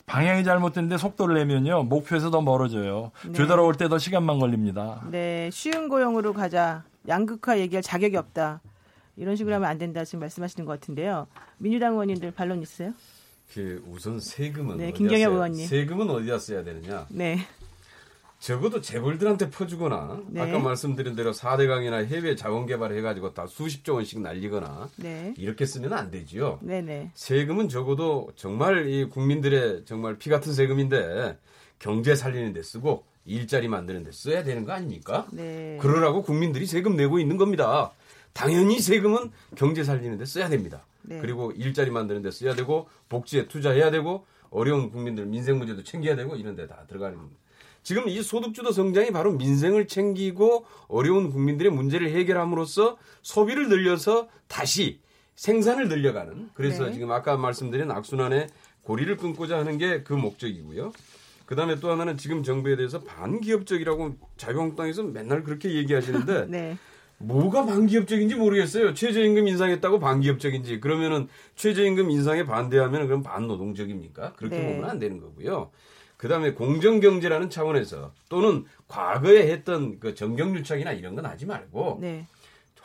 [0.04, 1.84] 방향이 잘못됐는데 속도를 내면요.
[1.84, 3.10] 목표에서 더 멀어져요.
[3.24, 3.32] 네.
[3.32, 5.00] 되돌아올 때 더 시간만 걸립니다.
[5.10, 5.48] 네.
[5.50, 6.82] 쉬운 고용으로 가자.
[7.08, 8.60] 양극화 얘기할 자격이 없다.
[9.16, 10.04] 이런 식으로 하면 안 된다.
[10.04, 11.26] 지금 말씀하시는 것 같은데요.
[11.56, 12.92] 민주당 의원님들 반론 있어요?
[13.52, 15.66] 그 우선 세금은 네, 김경엽 의원님.
[15.66, 17.06] 세금은 어디다 써야 되느냐?
[17.10, 17.38] 네.
[18.42, 20.40] 적어도 재벌들한테 퍼주거나 네.
[20.40, 25.32] 아까 말씀드린 대로 4대 강이나 해외 자원 개발을 해가지고 다 수십조 원씩 날리거나 네.
[25.38, 26.58] 이렇게 쓰면 안 되지요.
[26.60, 26.82] 네네.
[26.82, 27.10] 네.
[27.14, 31.38] 세금은 적어도 정말 이 국민들의 정말 피 같은 세금인데
[31.78, 35.28] 경제 살리는 데 쓰고 일자리 만드는 데 써야 되는 거 아닙니까?
[35.30, 35.78] 네.
[35.80, 37.92] 그러라고 국민들이 세금 내고 있는 겁니다.
[38.32, 40.84] 당연히 세금은 경제 살리는 데 써야 됩니다.
[41.02, 41.18] 네.
[41.20, 46.36] 그리고 일자리 만드는 데 써야 되고 복지에 투자해야 되고 어려운 국민들 민생 문제도 챙겨야 되고
[46.36, 47.40] 이런 데 다 들어가는 겁니다.
[47.82, 55.00] 지금 이 소득주도 성장이 바로 민생을 챙기고 어려운 국민들의 문제를 해결함으로써 소비를 늘려서 다시
[55.34, 56.92] 생산을 늘려가는 그래서 네.
[56.92, 58.48] 지금 아까 말씀드린 악순환의
[58.82, 60.92] 고리를 끊고자 하는 게 그 목적이고요.
[61.46, 66.78] 그 다음에 또 하나는 지금 정부에 대해서 반기업적이라고 자유한국당에서 맨날 그렇게 얘기하시는데 네.
[67.22, 68.94] 뭐가 반기업적인지 모르겠어요.
[68.94, 74.32] 최저임금 인상했다고 반기업적인지 그러면은 최저임금 인상에 반대하면 그럼 반노동적입니까?
[74.34, 74.74] 그렇게 네.
[74.74, 75.70] 보면 안 되는 거고요.
[76.16, 82.26] 그다음에 공정경제라는 차원에서 또는 과거에 했던 그 정경유착이나 이런 건 하지 말고 네.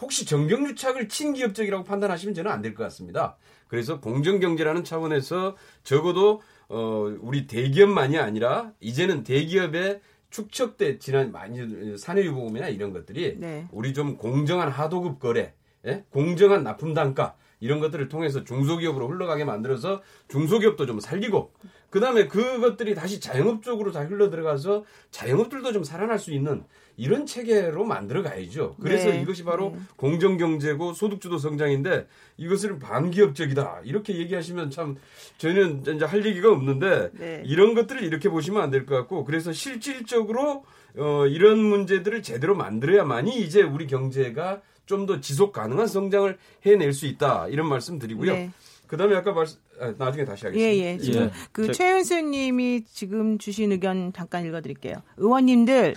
[0.02, 3.38] 혹시 정경유착을 친기업적이라고 판단하시면 저는 안 될 것 같습니다.
[3.68, 12.92] 그래서 공정경제라는 차원에서 적어도 어 우리 대기업만이 아니라 이제는 대기업의 축적돼 지난 많이 사내유보금이나 이런
[12.94, 13.68] 것들이 네.
[13.72, 15.54] 우리 좀 공정한 하도급 거래,
[15.86, 16.04] 예?
[16.10, 21.52] 공정한 납품 단가 이런 것들을 통해서 중소기업으로 흘러가게 만들어서 중소기업도 좀 살리고
[21.90, 26.64] 그다음에 그것들이 다시 자영업 쪽으로 다 흘러 들어가서 자영업들도 좀 살아날 수 있는
[26.98, 28.76] 이런 체계로 만들어 가야죠.
[28.82, 29.22] 그래서 네.
[29.22, 29.80] 이것이 바로 네.
[29.96, 34.98] 공정 경제고 소득주도 성장인데 이것을 반기업적이다 이렇게 얘기하시면 참
[35.38, 37.44] 저는 이제 할 얘기가 없는데 네.
[37.46, 40.66] 이런 것들을 이렇게 보시면 안 될 것 같고 그래서 실질적으로
[40.98, 47.06] 어, 이런 문제들을 제대로 만들어야만이 이제 우리 경제가 좀 더 지속 가능한 성장을 해낼 수
[47.06, 48.34] 있다 이런 말씀 드리고요.
[48.34, 48.52] 네.
[48.88, 50.74] 그다음에 아까 말씀 아, 나중에 다시 하겠습니다.
[50.74, 50.98] 예, 예.
[50.98, 51.32] 지금 예.
[51.52, 54.96] 그 최은수 님이 지금 주신 의견 잠깐 읽어 드릴게요.
[55.18, 55.96] 의원님들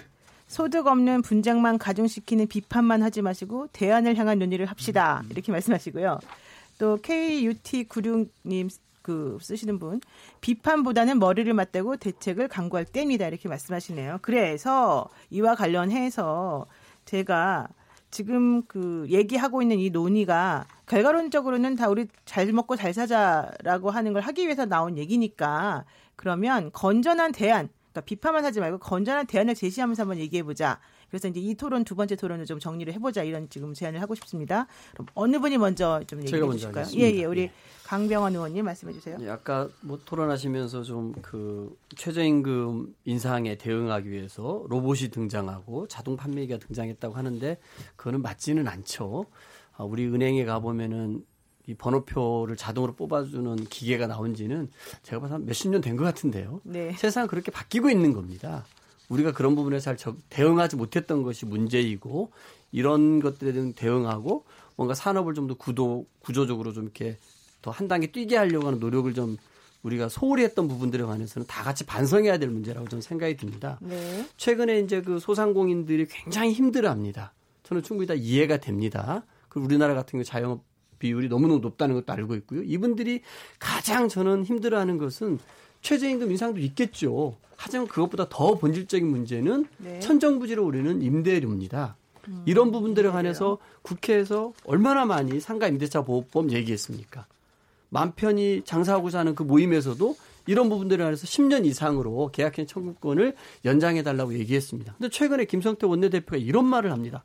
[0.48, 5.22] 소득 없는 분쟁만 가중시키는 비판만 하지 마시고 대안을 향한 논의를 합시다.
[5.24, 5.30] 음.
[5.30, 6.18] 이렇게 말씀하시고요.
[6.78, 8.70] 또 KUT96님
[9.02, 10.00] 그 쓰시는 분
[10.40, 13.28] 비판보다는 머리를 맞대고 대책을 강구할 때입니다.
[13.28, 14.18] 이렇게 말씀하시네요.
[14.22, 16.66] 그래서 이와 관련해서
[17.04, 17.68] 제가
[18.10, 24.22] 지금 그 얘기하고 있는 이 논의가 결과론적으로는 다 우리 잘 먹고 잘 사자라고 하는 걸
[24.22, 25.84] 하기 위해서 나온 얘기니까
[26.16, 30.80] 그러면 건전한 대안 그러니까 비판만 하지 말고 건전한 대안을 제시하면서 한번 얘기해 보자.
[31.10, 34.66] 그래서 이제 이 토론 두 번째 토론을 좀 정리를 해보자 이런 지금 제안을 하고 싶습니다.
[34.92, 36.86] 그럼 어느 분이 먼저 좀 얘기해 주실까요?
[36.94, 37.52] 예, 예, 우리 예.
[37.84, 39.16] 강병원 의원님 말씀해 주세요.
[39.20, 47.14] 예, 아까 뭐 토론하시면서 좀 그 최저임금 인상에 대응하기 위해서 로봇이 등장하고 자동 판매기가 등장했다고
[47.16, 47.58] 하는데
[47.96, 49.26] 그거는 맞지는 않죠.
[49.76, 51.24] 아, 우리 은행에 가 보면은
[51.66, 54.70] 이 번호표를 자동으로 뽑아주는 기계가 나온 지는
[55.02, 56.60] 제가 봐서 몇십 년 된 것 같은데요.
[56.64, 56.92] 네.
[56.92, 58.64] 세상 그렇게 바뀌고 있는 겁니다.
[59.10, 59.96] 우리가 그런 부분에 잘
[60.30, 62.30] 대응하지 못했던 것이 문제이고
[62.72, 64.44] 이런 것들에 대한 대응하고
[64.76, 67.18] 뭔가 산업을 좀 더 구도 구조적으로 좀 이렇게
[67.60, 69.36] 더 한 단계 뛰게 하려고 하는 노력을 좀
[69.82, 73.78] 우리가 소홀히 했던 부분들에 관해서는 다 같이 반성해야 될 문제라고 저는 생각이 듭니다.
[73.82, 74.26] 네.
[74.36, 77.32] 최근에 이제 그 소상공인들이 굉장히 힘들어 합니다.
[77.64, 79.24] 저는 충분히 다 이해가 됩니다.
[79.48, 80.64] 그 우리나라 같은 경우 자영업
[80.98, 82.62] 비율이 너무너무 높다는 것도 알고 있고요.
[82.62, 83.22] 이분들이
[83.58, 85.38] 가장 저는 힘들어하는 것은
[85.82, 87.36] 최저임금 인상도 있겠죠.
[87.56, 90.00] 하지만 그것보다 더 본질적인 문제는 네.
[90.00, 91.96] 천정부지로 오르는 임대료입니다.
[92.28, 97.26] 음, 이런 부분들에 관해서 국회에서 얼마나 많이 상가 임대차 보호법 얘기했습니까?
[97.90, 100.16] 맘 편히 장사하고자 하는 그 모임에서도
[100.46, 104.94] 이런 부분들에 관해서 10년 이상으로 계약権청구권을 연장해 달라고 얘기했습니다.
[104.96, 107.24] 근데 최근에 김성태 원내대표가 이런 말을 합니다.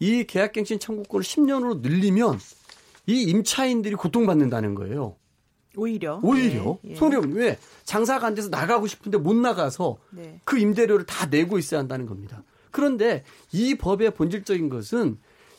[0.00, 2.38] 이 계약갱신 청구권을 10년으로 늘리면
[3.06, 5.16] 이 임차인들이 고통받는다는 거예요.
[5.76, 6.20] 오히려.
[6.22, 6.78] 오히려.
[6.82, 6.94] 네, 예.
[6.94, 7.58] 손해원 왜?
[7.84, 10.40] 장사가 안 돼서 나가고 싶은데 못 나가서 네.
[10.44, 12.42] 그 임대료를 다 내고 있어야 한다는 겁니다.
[12.70, 15.18] 그런데 이 법의 본질적인 것은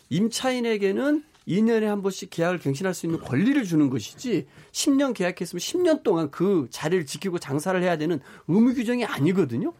[0.10, 6.32] 임차인에게는 2년에 한 번씩 계약을 갱신할 수 있는 권리를 주는 것이지 10년 계약했으면 10년 동안
[6.32, 9.73] 그 자리를 지키고 장사를 해야 되는 의무 규정이 아니거든요.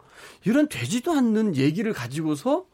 [0.44, 2.66] 이런 되지도 않는 얘기를 가지고서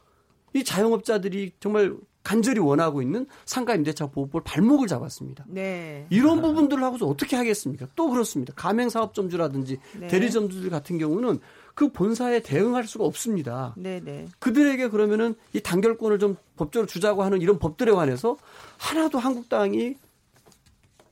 [0.55, 1.95] 이 자영업자들이 정말
[2.31, 5.45] 간절히 원하고 있는 상가 임대차 보호법을 발목을 잡았습니다.
[5.49, 6.07] 네.
[6.11, 7.89] 이런 부분들을 하고서 어떻게 하겠습니까?
[7.97, 8.53] 또 그렇습니다.
[8.55, 10.07] 가맹 사업점주라든지 네.
[10.07, 11.41] 대리점주들 같은 경우는
[11.75, 13.75] 그 본사에 대응할 수가 없습니다.
[13.77, 14.29] 네, 네.
[14.39, 18.37] 그들에게 그러면은 이 단결권을 좀 법적으로 주자고 하는 이런 법들에 관해서
[18.79, 19.97] 하나도 한국당이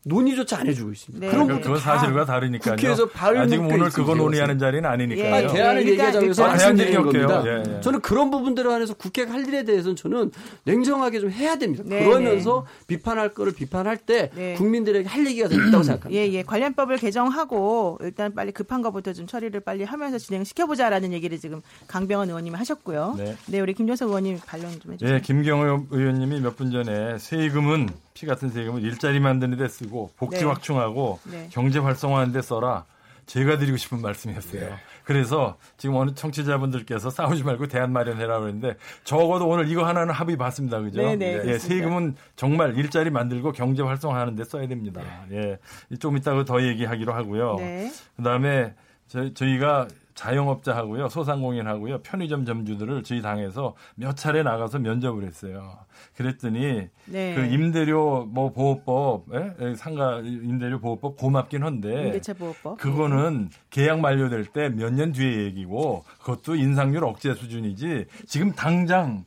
[0.09, 1.27] 논의조차 안 해주고 있습니다.
[1.27, 1.33] 네.
[1.33, 2.77] 그럼 그건 사실과 다르니까요.
[2.77, 5.45] 국회에서 아직 오늘 그거 논의하는 자리는 아니니까요.
[5.45, 7.43] 예, 대안을 예, 얘기하자면서 아, 말씀드리는 겁니다.
[7.47, 7.81] 예, 예.
[7.81, 10.31] 저는 그런 부분들에 관해서 국회가 할 일에 대해서는 저는
[10.65, 11.85] 냉정하게 좀 해야 됩니다.
[11.87, 12.85] 네, 그러면서 네.
[12.87, 14.55] 비판할 거를 비판할 때 네.
[14.55, 16.11] 국민들에게 할 얘기가 있다고 생각합니다.
[16.13, 16.43] 예, 예.
[16.43, 22.29] 관련법을 개정하고 일단 빨리 급한 것부터 좀 처리를 빨리 하면서 진행 시켜보자라는 얘기를 지금 강병원
[22.29, 23.15] 의원님이 하셨고요.
[23.17, 25.17] 네, 네 우리 김종석 의원님 반론 좀 해주세요.
[25.17, 30.41] 네, 김경호 의원님이 몇 분 전에 세금은 피 같은 세금을 일자리 만드는 데 쓰고 복지
[30.41, 30.47] 네.
[30.47, 31.49] 확충하고 네.
[31.53, 32.85] 경제 활성화하는 데 써라.
[33.27, 34.61] 제가 드리고 싶은 말씀이었어요.
[34.61, 34.75] 네.
[35.05, 40.81] 그래서 지금 어느 청취자분들께서 싸우지 말고 대안 마련해라 그랬는데 적어도 오늘 이거 하나는 합의 봤습니다.
[40.81, 41.01] 그죠?
[41.01, 45.01] 네, 네, 예, 세금은 정말 일자리 만들고 경제 활성화하는 데 써야 됩니다.
[45.31, 45.59] 예.
[46.01, 47.57] 좀 이따가 더 얘기하기로 하고요.
[47.59, 47.93] 네.
[48.17, 48.75] 그다음에
[49.07, 49.87] 저, 저희가
[50.19, 55.79] 자영업자하고요, 소상공인하고요, 편의점 점주들을 저희 당에서 몇 차례 나가서 면접을 했어요.
[56.17, 57.35] 그랬더니 네.
[57.35, 59.55] 그 임대료 뭐 보호법, 예?
[59.61, 65.45] 예 상가 임대료 보호법 고맙긴 한데 임대차 보호법 그거는 계약 만료될 때 몇 년 뒤에
[65.45, 69.25] 얘기고 그것도 인상률 억제 수준이지 지금 당장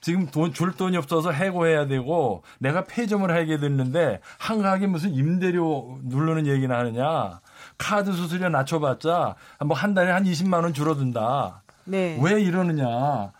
[0.00, 6.48] 지금 돈 줄 돈이 없어서 해고해야 되고 내가 폐점을 하게 됐는데 한가하게 무슨 임대료 누르는
[6.48, 7.40] 얘기나 하느냐.
[7.82, 9.34] 카드 수수료 낮춰봤자
[9.66, 11.62] 뭐 한 달에 한 20만 원 줄어든다.
[11.86, 12.16] 네.
[12.22, 13.32] 왜 이러느냐.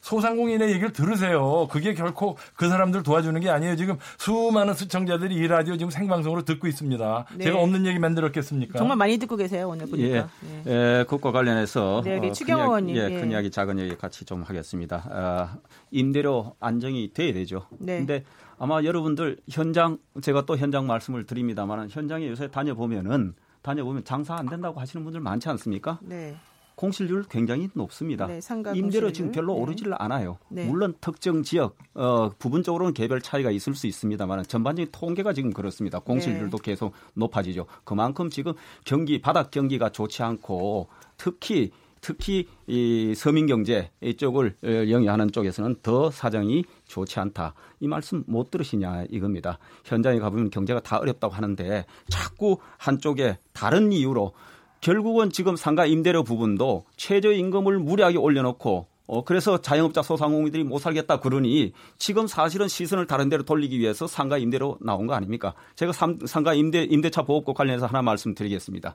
[0.00, 1.68] 소상공인의 얘기를 들으세요.
[1.70, 3.76] 그게 결코 그 사람들 도와주는 게 아니에요.
[3.76, 7.26] 지금 수많은 시청자들이 이 라디오 지금 생방송으로 듣고 있습니다.
[7.36, 7.44] 네.
[7.44, 8.78] 제가 없는 얘기 만들었겠습니까?
[8.78, 10.08] 정말 많이 듣고 계세요 오늘 보니까.
[10.08, 10.24] 예,
[10.66, 10.98] 예.
[11.00, 14.42] 예 그것과 관련해서 네, 어, 추경 의원님, 예, 예, 큰 이야기 작은 이야기 같이 좀
[14.42, 15.04] 하겠습니다.
[15.10, 15.58] 어,
[15.90, 17.66] 임대료 안정이 돼야 되죠.
[17.78, 17.98] 네.
[17.98, 18.24] 근데
[18.58, 24.78] 아마 여러분들 현장 제가 또 현장 말씀을 드립니다만 현장에 요새 다녀보면은 다녀보면 장사 안 된다고
[24.78, 25.98] 하시는 분들 많지 않습니까?
[26.02, 26.36] 네.
[26.76, 28.26] 공실률 굉장히 높습니다.
[28.26, 28.40] 네,
[28.74, 29.60] 임대료 지금 별로 네.
[29.60, 30.38] 오르질 않아요.
[30.48, 30.66] 네.
[30.66, 36.00] 물론 특정 지역 어, 부분적으로는 개별 차이가 있을 수 있습니다만 전반적인 통계가 지금 그렇습니다.
[36.00, 36.62] 공실률도 네.
[36.62, 37.66] 계속 높아지죠.
[37.84, 41.70] 그만큼 지금 경기 바닥 경기가 좋지 않고 특히
[42.04, 47.54] 특히 이 서민 경제 이쪽을 어, 영위하는 쪽에서는 더 사정이 좋지 않다.
[47.80, 49.58] 이 말씀 못 들으시냐 이겁니다.
[49.86, 54.32] 현장에 가보면 경제가 다 어렵다고 하는데 자꾸 한쪽에 다른 이유로
[54.82, 61.72] 결국은 지금 상가 임대료 부분도 최저임금을 무리하게 올려놓고 어, 그래서 자영업자 소상공인들이 못 살겠다 그러니
[61.96, 65.54] 지금 사실은 시선을 다른 데로 돌리기 위해서 상가 임대로 나온 거 아닙니까?
[65.74, 68.94] 제가 삼, 상가 임대, 임대차 보호법 관련해서 하나 말씀드리겠습니다.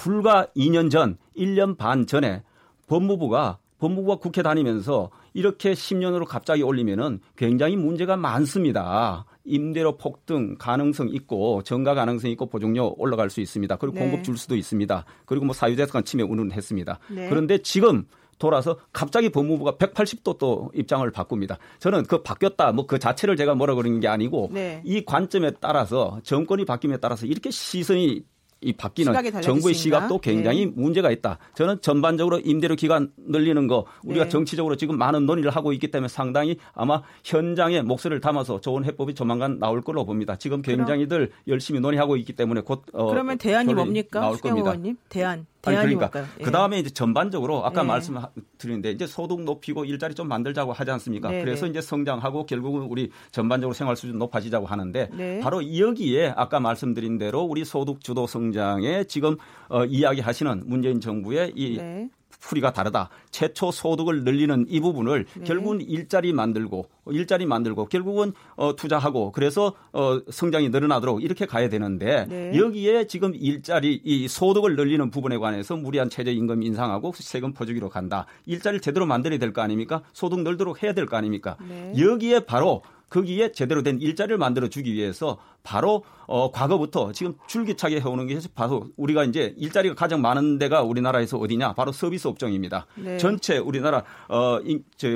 [0.00, 2.42] 불과 2년 전, 1년 반 전에
[2.86, 9.26] 법무부가 법무부가 국회 다니면서 이렇게 10년으로 갑자기 올리면은 굉장히 문제가 많습니다.
[9.44, 13.76] 임대료 폭등 가능성 있고 증가 가능성 있고 보증료 올라갈 수 있습니다.
[13.76, 14.00] 그리고 네.
[14.00, 15.04] 공급 줄 수도 있습니다.
[15.26, 16.98] 그리고 뭐 사유재산 침해 운운을 했습니다.
[17.10, 17.28] 네.
[17.28, 18.06] 그런데 지금
[18.38, 21.58] 돌아서 갑자기 법무부가 180도 또 입장을 바꿉니다.
[21.78, 24.80] 저는 그 바뀌었다 뭐 그 자체를 제가 뭐라 그러는 게 아니고 네.
[24.82, 28.24] 이 관점에 따라서 정권이 바뀜에 따라서 이렇게 시선이
[28.62, 30.72] 이 바뀌는 정부의 시각도 굉장히 네.
[30.74, 31.38] 문제가 있다.
[31.54, 34.30] 저는 전반적으로 임대료 기간 늘리는 거 우리가 네.
[34.30, 39.58] 정치적으로 지금 많은 논의를 하고 있기 때문에 상당히 아마 현장에 목소리를 담아서 좋은 해법이 조만간
[39.58, 40.36] 나올 걸로 봅니다.
[40.36, 44.20] 지금 굉장히들 열심히 논의하고 있기 때문에 곧 어, 그러면 대안이 뭡니까?
[44.20, 44.70] 나올 겁니다.
[44.70, 44.96] 의원님?
[45.08, 45.46] 대안.
[45.64, 46.44] 아니 그러니까 예.
[46.44, 47.86] 그 다음에 이제 전반적으로 아까 예.
[47.86, 51.30] 말씀드렸는데 이제 소득 높이고 일자리 좀 만들자고 하지 않습니까?
[51.30, 51.70] 네 그래서 네.
[51.70, 55.40] 이제 성장하고 결국은 우리 전반적으로 생활 수준 높아지자고 하는데 네.
[55.40, 59.36] 바로 여기에 아까 말씀드린 대로 우리 소득 주도 성장에 지금
[59.68, 62.08] 어, 이야기하시는 문재인 정부의 이 네.
[62.40, 63.10] 풀이가 다르다.
[63.30, 65.44] 최초 소득을 늘리는 이 부분을 네.
[65.44, 72.26] 결국은 일자리 만들고 일자리 만들고 결국은 어, 투자하고 그래서 어, 성장이 늘어나도록 이렇게 가야 되는데
[72.28, 72.56] 네.
[72.56, 78.26] 여기에 지금 일자리 이 소득을 늘리는 부분에 관해서 무리한 최저임금 인상하고 세금 퍼주기로 간다.
[78.46, 80.02] 일자리를 제대로 만들어야 될 거 아닙니까?
[80.12, 81.56] 소득 늘도록 해야 될 거 아닙니까?
[81.68, 81.92] 네.
[81.98, 88.26] 여기에 바로 거기에 제대로 된 일자리를 만들어 주기 위해서 바로 어 과거부터 지금 줄기차게 해오는
[88.28, 92.86] 게 바로 우리가 이제 일자리가 가장 많은 데가 우리나라에서 어디냐 바로 서비스 업종입니다.
[92.94, 93.18] 네.
[93.18, 94.60] 전체 우리나라 어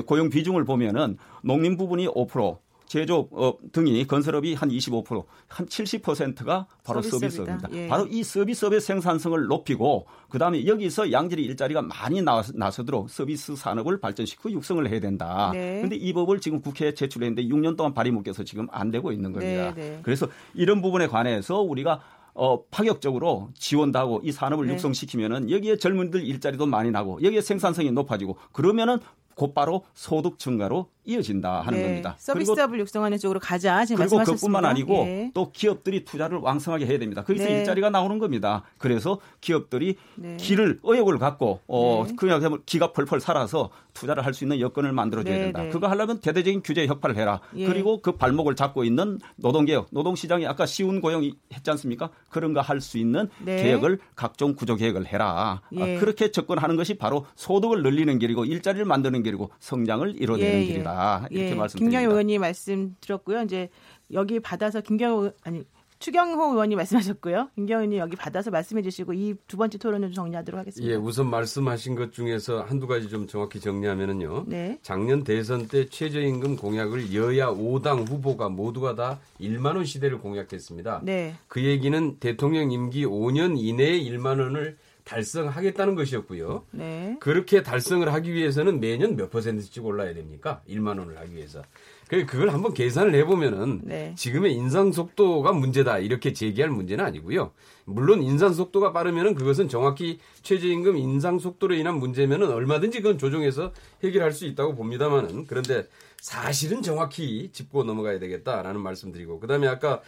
[0.05, 2.59] 고용 비중을 보면은 농림 부분이 5%
[2.95, 7.69] 제조업 어, 등이 건설업이 한 25%, 한 70%가 바로 서비스업입니다.
[7.73, 7.89] 예.
[7.89, 14.89] 바로 이 서비스업의 생산성을 높이고 그다음에 여기서 양질의 일자리가 많이 나서도록 서비스 산업을 발전시키고 육성을
[14.89, 15.51] 해야 된다.
[15.53, 15.97] 그런데 네.
[15.97, 19.75] 이 법을 지금 국회에 제출했는데 6년 동안 발의 묶여서 지금 안 되고 있는 겁니다.
[19.75, 20.01] 네, 네.
[20.05, 22.01] 그래서 이런 부분에 관해서 우리가
[22.33, 24.75] 어, 파격적으로 지원도 하고 이 산업을 네.
[24.75, 29.01] 육성시키면은 여기에 젊은들 일자리도 많이 나고 여기에 생산성이 높아지고 그러면은
[29.35, 31.87] 곧바로 소득 증가로 이어진다 하는 네.
[31.87, 32.15] 겁니다.
[32.19, 33.85] 서비스업을 육성하는 쪽으로 가자.
[33.85, 35.31] 지금 그리고 그뿐만 아니고 네.
[35.35, 37.23] 또 기업들이 투자를 왕성하게 해야 됩니다.
[37.25, 37.59] 거기서 네.
[37.61, 38.63] 일자리가 나오는 겁니다.
[38.79, 40.37] 그래서 기업들이 네.
[40.39, 42.15] 길을 의욕을 갖고 어 네.
[42.17, 45.69] 그냥 기가 펄펄 살아서 투자를 할 수 있는 여건을 만들어줘야 네, 된다.
[45.71, 47.41] 그거 하려면 대대적인 규제 혁파를 해라.
[47.55, 47.67] 예.
[47.67, 52.11] 그리고 그 발목을 잡고 있는 노동개혁, 노동시장이 아까 쉬운 고용이 했지 않습니까?
[52.31, 55.31] 그런 거 할 수 있는 개혁을 각종 구조 개혁을 해라.
[55.37, 55.97] 아, 예.
[55.97, 60.65] 아, 그렇게 접근하는 것이 바로 소득을 늘리는 길이고 일자리를 만드는 길이고 성장을 이뤄내는 예, 예.
[60.67, 60.94] 길이다.
[61.31, 61.55] 이렇게 예.
[61.55, 61.99] 말씀드립니다.
[61.99, 63.43] 김경희 의원님 말씀 들었고요.
[63.43, 63.69] 이제
[64.13, 65.65] 여기 받아서 김경희 아니
[66.01, 67.49] 추경호 의원이 말씀하셨고요.
[67.55, 70.93] 김경희 의원이 여기 받아서 말씀해 주시고 이 두 번째 토론을 정리하도록 하겠습니다.
[70.93, 74.45] 예, 우선 말씀하신 것 중에서 한두 가지 좀 정확히 정리하면은요.
[74.49, 74.79] 네.
[74.83, 81.01] 작년 대선 때 최저임금 공약을 여야 5당 후보가 모두가 다 1만 원 시대를 공약했습니다.
[81.05, 81.35] 네.
[81.49, 86.65] 그 얘기는 대통령 임기 5년 이내에 1만 원을 달성하겠다는 것이었고요.
[86.73, 87.17] 네.
[87.21, 90.63] 그렇게 달성을 하기 위해서는 매년 몇 퍼센트씩 올라야 됩니까?
[90.69, 91.63] 1만 원을 하기 위해서.
[92.09, 94.15] 그걸 한번 계산을 해보면은 네.
[94.17, 97.53] 지금의 인상 속도가 문제다 이렇게 제기할 문제는 아니고요.
[97.87, 104.33] 물론 인상 속도가 빠르면은 그것은 정확히 최저임금 인상 속도로 인한 문제면은 얼마든지 그건 조정해서 해결할
[104.33, 105.89] 수 있다고 봅니다만은 그런데
[106.19, 110.01] 사실은 정확히 짚고 넘어가야 되겠다라는 말씀드리고 그다음에 아까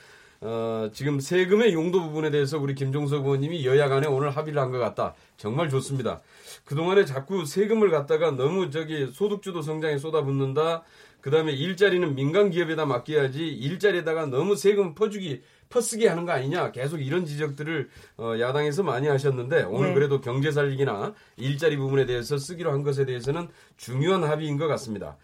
[0.49, 4.79] 어, 지금 세금의 용도 부분에 대해서 우리 김종석 의원님이 여야 간에 오늘 합의를 한 것
[4.79, 5.15] 같다.
[5.37, 6.21] 정말 좋습니다.
[6.65, 10.85] 그동안에 자꾸 세금을 갖다가 너무 저기 소득주도 성장에 쏟아붓는다.
[11.21, 16.99] 그 다음에 일자리는 민간 기업에다 맡겨야지 일자리에다가 너무 세금 퍼주기 퍼쓰게 하는 거 아니냐 계속
[16.99, 19.95] 이런 지적들을 어, 야당에서 많이 하셨는데 오늘 네.
[19.95, 25.17] 그래도 경제 살리기나 일자리 부분에 대해서 쓰기로 한 것에 대해서는 중요한 합의인 것 같습니다.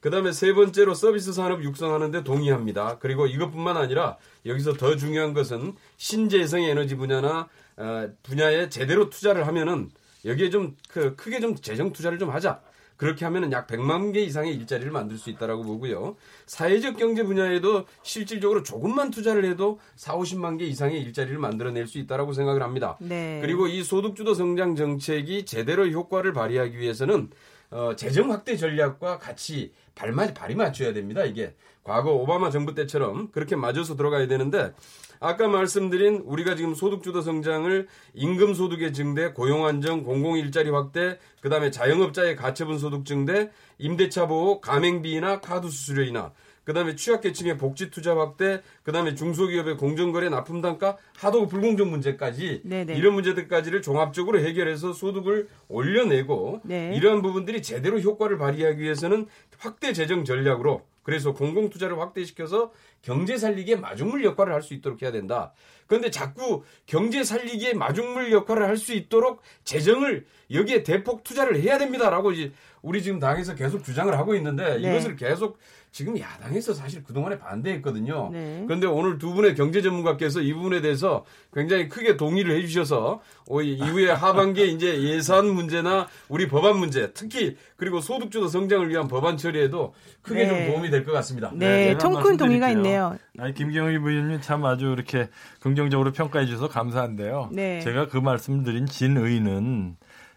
[0.00, 2.98] 그 다음에 세 번째로 서비스 산업 육성하는데 동의합니다.
[2.98, 9.90] 그리고 이것뿐만 아니라 여기서 더 중요한 것은 신재생 에너지 분야나 어, 분야에 제대로 투자를 하면은
[10.24, 12.62] 여기에 좀 그 크게 좀 재정 투자를 좀 하자.
[12.96, 16.16] 그렇게 하면은 약 100만 개 이상의 일자리를 만들 수 있다라고 보고요.
[16.46, 22.32] 사회적 경제 분야에도 실질적으로 조금만 투자를 해도 4, 50만 개 이상의 일자리를 만들어낼 수 있다라고
[22.32, 22.96] 생각을 합니다.
[23.00, 23.40] 네.
[23.42, 27.28] 그리고 이 소득주도 성장 정책이 제대로 효과를 발휘하기 위해서는
[27.70, 31.24] 어, 재정 확대 전략과 같이 발맞 발이 맞춰야 됩니다.
[31.24, 34.72] 이게 과거 오바마 정부 때처럼 그렇게 맞아서 들어가야 되는데
[35.18, 41.70] 아까 말씀드린 우리가 지금 소득주도 성장을 임금 소득의 증대, 고용 안정, 공공 일자리 확대, 그다음에
[41.70, 46.32] 자영업자의 가처분 소득 증대, 임대차 보호, 가맹비나 카드 수수료이나
[46.66, 52.94] 그다음에 취약계층의 복지 투자 확대, 그다음에 중소기업의 공정거래 납품 단가, 하도 불공정 문제까지 네네.
[52.96, 56.92] 이런 문제들까지를 종합적으로 해결해서 소득을 올려내고 네.
[56.96, 59.26] 이러한 부분들이 제대로 효과를 발휘하기 위해서는
[59.58, 65.12] 확대 재정 전략으로 그래서 공공 투자를 확대시켜서 경제 살리기에 마중물 역할을 할 수 있도록 해야
[65.12, 65.52] 된다.
[65.86, 72.32] 그런데 자꾸 경제 살리기에 마중물 역할을 할 수 있도록 재정을 여기에 대폭 투자를 해야 됩니다라고
[72.32, 72.52] 이제
[72.82, 74.88] 우리 지금 당에서 계속 주장을 하고 있는데 네.
[74.90, 75.58] 이것을 계속
[75.96, 78.28] 지금 야당에서 사실 그동안에 반대했거든요.
[78.30, 78.64] 네.
[78.66, 81.24] 그런데 오늘 두 분의 경제 전문가께서 이 부분에 대해서
[81.54, 88.46] 굉장히 크게 동의를 해주셔서 이후에 하반기에 이제 예산 문제나 우리 법안 문제, 특히 그리고 소득주도
[88.46, 90.48] 성장을 위한 법안 처리에도 크게 네.
[90.66, 91.50] 좀 도움이 될 것 같습니다.
[91.54, 93.16] 네, 네 통큰 동의가 있네요.
[93.38, 95.30] 아니, 김경희 부위원님 참 아주 이렇게
[95.60, 97.48] 긍정적으로 평가해 주셔서 감사한데요.
[97.52, 97.80] 네.
[97.80, 99.96] 제가 그 말씀드린 진의는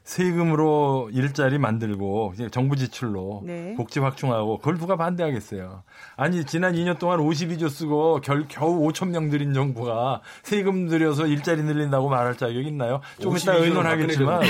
[0.09, 3.75] 세금으로 일자리 만들고 정부 지출로 네.
[3.77, 5.83] 복지 확충하고 그걸 누가 반대하겠어요.
[6.15, 11.61] 아니 지난 2년 동안 52조 쓰고 결, 겨우 5천 명 들인 정부가 세금 들여서 일자리
[11.61, 13.01] 늘린다고 말할 자격 있나요?
[13.19, 14.41] 좀 이따 의논하겠지만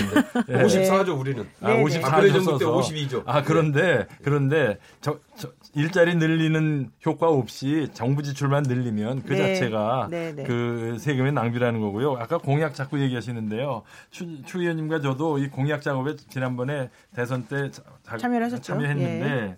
[0.47, 0.63] 네.
[0.63, 1.45] 54조 우리는.
[1.59, 2.77] 아, 54조 써서.
[2.77, 3.23] 52조.
[3.25, 9.55] 아 그런데 그런데 저, 저 일자리 늘리는 효과 없이 정부 지출만 늘리면 그 네.
[9.55, 10.43] 자체가 네, 네.
[10.43, 12.13] 그 세금의 낭비라는 거고요.
[12.13, 13.83] 아까 공약 자꾸 얘기하시는데요.
[14.09, 17.69] 추, 추 의원님과 저도 이 공약 작업에 지난번에 대선 때
[18.17, 19.57] 참여를 참여했는데 예.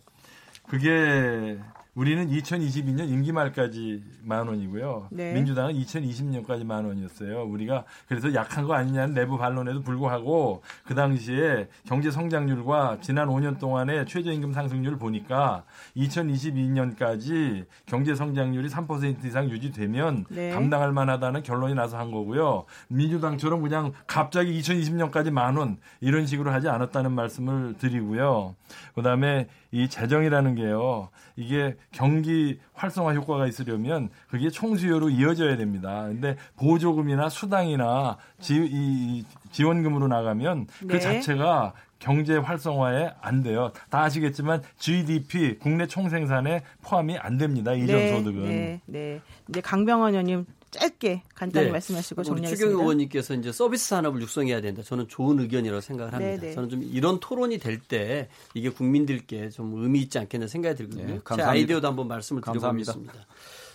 [0.68, 1.58] 그게
[1.94, 5.08] 우리는 2022년 임기 말까지 만 원이고요.
[5.12, 5.34] 네.
[5.34, 7.44] 민주당은 2020년까지 만 원이었어요.
[7.44, 14.06] 우리가 그래서 약한 거 아니냐는 내부 반론에도 불구하고 그 당시에 경제 성장률과 지난 5년 동안의
[14.06, 15.66] 최저임금 상승률을 보니까
[15.98, 20.52] 2022년까지 경제 성장률이 3% 이상 유지되면 네.
[20.52, 22.64] 감당할 만하다는 결론이 나서 한 거고요.
[22.88, 28.56] 민주당처럼 그냥 갑자기 2020년까지 만 원 이런 식으로 하지 않았다는 말씀을 드리고요.
[28.96, 31.10] 그다음에 이 재정이라는 게요.
[31.36, 36.06] 이게 경기 활성화 효과가 있으려면 그게 총수요로 이어져야 됩니다.
[36.08, 40.94] 근데 보조금이나 수당이나 지, 이, 지원금으로 나가면 그 네.
[40.94, 43.72] 그 자체가 경제 활성화에 안 돼요.
[43.90, 47.74] 다 아시겠지만 GDP 국내 총생산에 포함이 안 됩니다.
[47.74, 48.44] 이전 네, 소득은.
[48.44, 49.22] 네, 네.
[49.50, 51.72] 이제 강병원 의원님 짧게 간단히 네.
[51.74, 52.66] 말씀하시고 정리하겠습니다.
[52.66, 54.82] 추경 의원님께서 이제 서비스 산업을 육성해야 된다.
[54.82, 56.36] 저는 좋은 의견이라고 생각을 합니다.
[56.36, 56.48] 네네.
[56.48, 56.56] 네.
[56.56, 61.16] 저는 좀 이런 토론이 될 때 이게 국민들께 좀 의미 있지 않겠나 생각이 들거든요.
[61.16, 63.14] 네, 제 아이디어도 한번 말씀을 드려보겠습니다.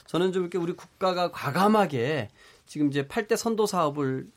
[0.07, 2.29] 저는 좀 이렇게 우리 국가가 과감하게
[2.67, 4.29] 지금 이제 8대 선도 사업을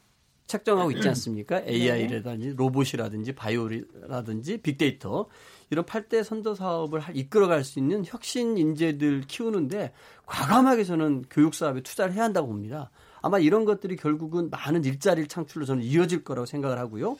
[0.48, 1.62] 책정하고 있지 않습니까?
[1.62, 5.28] AI라든지 로봇이라든지 바이오라든지 빅데이터
[5.70, 9.94] 이런 8대 선도 사업을 이끌어갈 수 있는 혁신 인재들 키우는데
[10.26, 12.90] 과감하게 저는 교육 사업에 투자를 해야 한다고 봅니다.
[13.22, 17.18] 아마 이런 것들이 결국은 많은 일자리를 창출로 저는 이어질 거라고 생각을 하고요.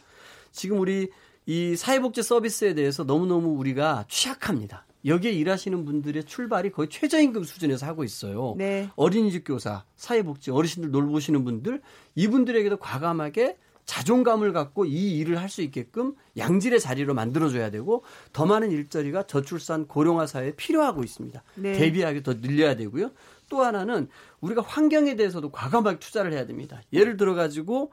[0.52, 1.10] 지금 우리
[1.46, 4.86] 이 사회복지 서비스에 대해서 너무너무 우리가 취약합니다.
[5.06, 8.56] 여기에 일하시는 분들의 출발이 거의 최저임금 수준에서 하고 있어요.
[8.58, 8.90] 네.
[8.96, 11.82] 어린이집 교사, 사회복지, 어르신들 놀보시는 분들
[12.16, 13.58] 이분들에게도 과감하게
[13.90, 19.88] 자존감을 갖고 이 일을 할 수 있게끔 양질의 자리로 만들어줘야 되고 더 많은 일자리가 저출산
[19.88, 21.42] 고령화 사회에 필요하고 있습니다.
[21.56, 21.74] 네.
[21.74, 23.10] 대비하게 더 늘려야 되고요.
[23.50, 24.08] 또 하나는
[24.42, 26.84] 우리가 환경에 대해서도 과감하게 투자를 해야 됩니다.
[26.94, 27.92] 예를 들어 가지고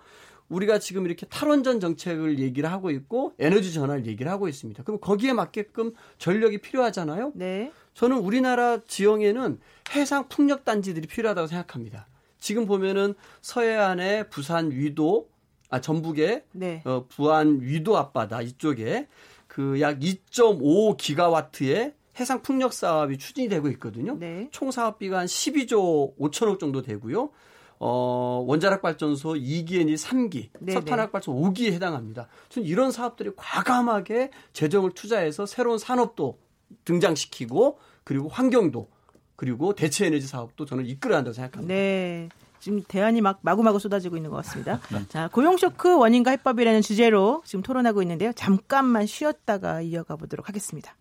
[0.51, 4.82] 우리가 지금 이렇게 탈원전 정책을 얘기를 하고 있고 에너지 전환을 얘기를 하고 있습니다.
[4.82, 7.32] 그럼 거기에 맞게끔 전력이 필요하잖아요.
[7.34, 7.72] 네.
[7.94, 9.61] 저는 우리나라 지형에는
[9.94, 12.07] 해상 풍력 단지들이 필요하다고 생각합니다.
[12.38, 15.30] 지금 보면은 서해안에 부산 위도
[15.70, 16.82] 아 전북의 네.
[16.84, 19.08] 어, 부안 위도 앞바다 이쪽에
[19.56, 24.16] 그 약 2.5 기가와트의 해상 풍력 사업이 추진이 되고 있거든요.
[24.18, 24.48] 네.
[24.50, 27.30] 총 사업비가 한 12조 5천억 정도 되고요.
[27.78, 30.72] 어, 원자력 발전소 2기 에 3기, 네네.
[30.72, 32.28] 석탄화력 발전소 5기에 해당합니다.
[32.48, 36.38] 저는 이런 사업들이 과감하게 재정을 투자해서 새로운 산업도
[36.84, 38.88] 등장시키고 그리고 환경도
[39.36, 41.74] 그리고 대체 에너지 사업도 저는 이끌어야 한다고 생각합니다.
[41.74, 42.28] 네.
[42.66, 44.80] 지금 대안이 막 마구마구 쏟아지고 있는 것 같습니다.
[44.90, 45.06] 네.
[45.08, 48.32] 자, 고용 쇼크 원인과 해법이라는 주제로 지금 토론하고 있는데요.
[48.34, 50.96] 잠깐만 쉬었다가 이어가 보도록 하겠습니다.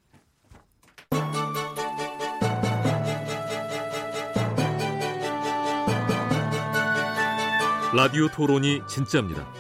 [7.96, 9.52] 라디오 토론이 진짜입니다.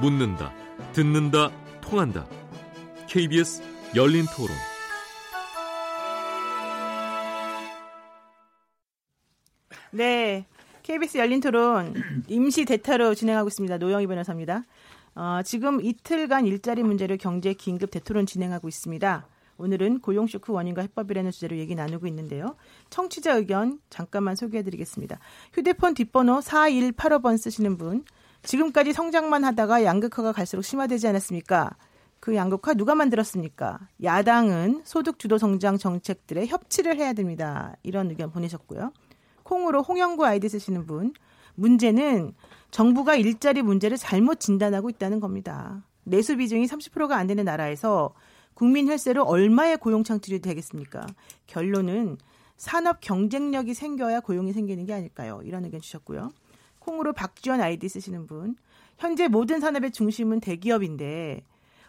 [0.00, 0.50] 묻는다,
[0.94, 1.50] 듣는다,
[1.82, 2.24] 통한다.
[3.06, 3.62] KBS
[3.94, 4.56] 열린 토론.
[9.90, 10.46] 네.
[10.86, 11.94] KBS 열린 토론
[12.28, 13.78] 임시 대타로 진행하고 있습니다.
[13.78, 14.66] 노영희 변호사입니다.
[15.16, 19.26] 어, 지금 이틀간 일자리 문제를 경제 긴급 대토론 진행하고 있습니다.
[19.58, 22.54] 오늘은 고용 쇼크 원인과 해법이라는 주제로 얘기 나누고 있는데요.
[22.88, 25.18] 청취자 의견 잠깐만 소개해 드리겠습니다.
[25.52, 28.04] 휴대폰 뒷번호 4185번 쓰시는 분.
[28.44, 31.74] 지금까지 성장만 하다가 양극화가 갈수록 심화되지 않았습니까?
[32.20, 33.80] 그 양극화 누가 만들었습니까?
[34.04, 37.74] 야당은 소득 주도 성장 정책들에 협치를 해야 됩니다.
[37.82, 38.92] 이런 의견 보내셨고요.
[39.46, 41.14] 콩으로 홍영구 아이디 쓰시는 분.
[41.54, 42.34] 문제는
[42.72, 45.84] 정부가 일자리 문제를 잘못 진단하고 있다는 겁니다.
[46.02, 48.12] 내수 비중이 30%가 안 되는 나라에서
[48.54, 51.06] 국민 혈세로 얼마의 고용 창출이 되겠습니까?
[51.46, 52.18] 결론은
[52.56, 55.40] 산업 경쟁력이 생겨야 고용이 생기는 게 아닐까요?
[55.44, 56.30] 이런 의견 주셨고요.
[56.80, 58.56] 콩으로 박지원 아이디 쓰시는 분.
[58.98, 61.44] 현재 모든 산업의 중심은 대기업인데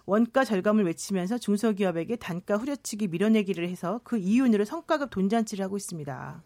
[0.05, 6.43] 원가 절감을 외치면서 중소기업에게 단가 후려치기 밀어내기를 해서 그 이윤으로 성과급 돈잔치를 하고 있습니다.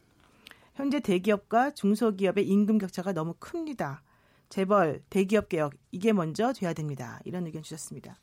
[0.81, 4.01] 현재 대기업과 중소기업의 임금 격차가 너무 큽니다.
[4.49, 7.19] 재벌, 대기업 개혁 이게 먼저 돼야 됩니다.
[7.23, 8.17] 이런 의견 주셨습니다.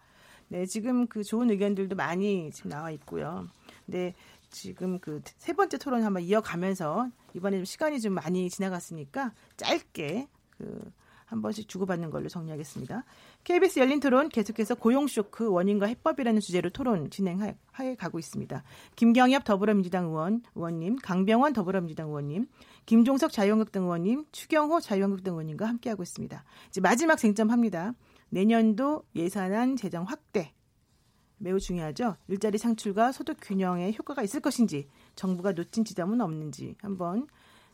[0.48, 3.46] 네, 지금 그 좋은 의견들도 많이 지금 나와 있고요.
[3.86, 4.12] 네,
[4.50, 10.92] 지금 그 세 번째 토론 한번 이어가면서 이번에 좀 시간이 좀 많이 지나갔으니까 짧게 그
[11.28, 13.04] 한 번씩 주고받는 걸로 정리하겠습니다.
[13.48, 17.56] KBS 열린 토론 계속해서 고용 쇼크 원인과 해법이라는 주제로 토론 진행해
[17.96, 18.62] 가고 있습니다.
[18.94, 22.46] 김경엽 더불어민주당 의원 의원님, 강병원 더불어민주당 의원님,
[22.84, 26.44] 김종석 자유한국당 의원님, 추경호 자유한국당 의원님과 함께하고 있습니다.
[26.68, 27.94] 이제 마지막 쟁점합니다.
[28.28, 30.52] 내년도 예산안 재정 확대
[31.38, 32.16] 매우 중요하죠.
[32.28, 37.26] 일자리 창출과 소득 균형에 효과가 있을 것인지 정부가 놓친 지점은 없는지 한번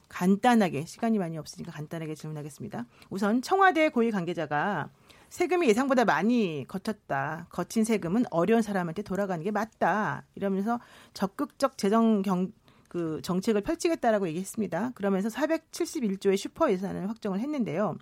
[0.09, 2.87] 간단하게 시간이 많이 없으니까 간단하게 질문하겠습니다.
[3.11, 4.91] 우선 청와대 고위 관계자가
[5.35, 7.49] 세금이 예상보다 많이 거쳤다.
[7.51, 10.23] 거친 세금은 어려운 사람한테 돌아가는 게 맞다.
[10.37, 10.79] 이러면서
[11.13, 12.53] 적극적 재정 경,
[12.89, 14.93] 그 정책을 펼치겠다라고 얘기했습니다.
[14.95, 17.97] 그러면서 471조의 슈퍼 예산을 확정을 했는데요.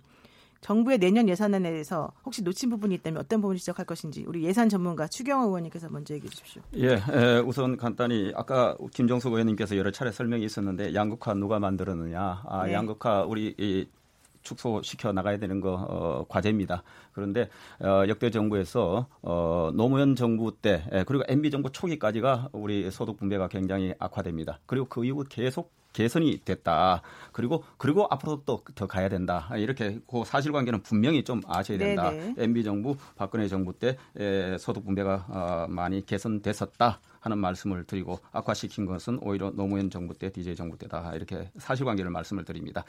[0.61, 5.07] 정부의 내년 예산안에 대해서 혹시 놓친 부분이 있다면 어떤 부분을 지적할 것인지 우리 예산 전문가
[5.07, 6.61] 추경호 의원님께서 먼저 얘기해 주십시오.
[6.75, 12.43] 예, 에, 우선 간단히 아까 김정숙 의원님께서 여러 차례 설명이 있었는데 양극화 누가 만들었느냐?
[12.45, 12.73] 아, 네.
[12.73, 13.87] 양극화 우리 이
[14.43, 16.83] 축소시켜 나가야 되는 거 어, 과제입니다.
[17.11, 23.17] 그런데 어, 역대 정부에서 어, 노무현 정부 때 예, 그리고 MB 정부 초기까지가 우리 소득
[23.17, 24.59] 분배가 굉장히 악화됩니다.
[24.65, 27.01] 그리고 그 이후 계속 개선이 됐다.
[27.31, 29.49] 그리고 그리고 앞으로 또 더 가야 된다.
[29.55, 32.09] 이렇게 그 사실관계는 분명히 좀 아셔야 된다.
[32.09, 32.35] 네네.
[32.37, 36.99] MB 정부, 박근혜 정부 때 에, 소득 분배가 어, 많이 개선됐었다.
[37.19, 42.43] 하는 말씀을 드리고 악화시킨 것은 오히려 노무현 정부 때, DJ 정부 때다 이렇게 사실관계를 말씀을
[42.43, 42.83] 드립니다.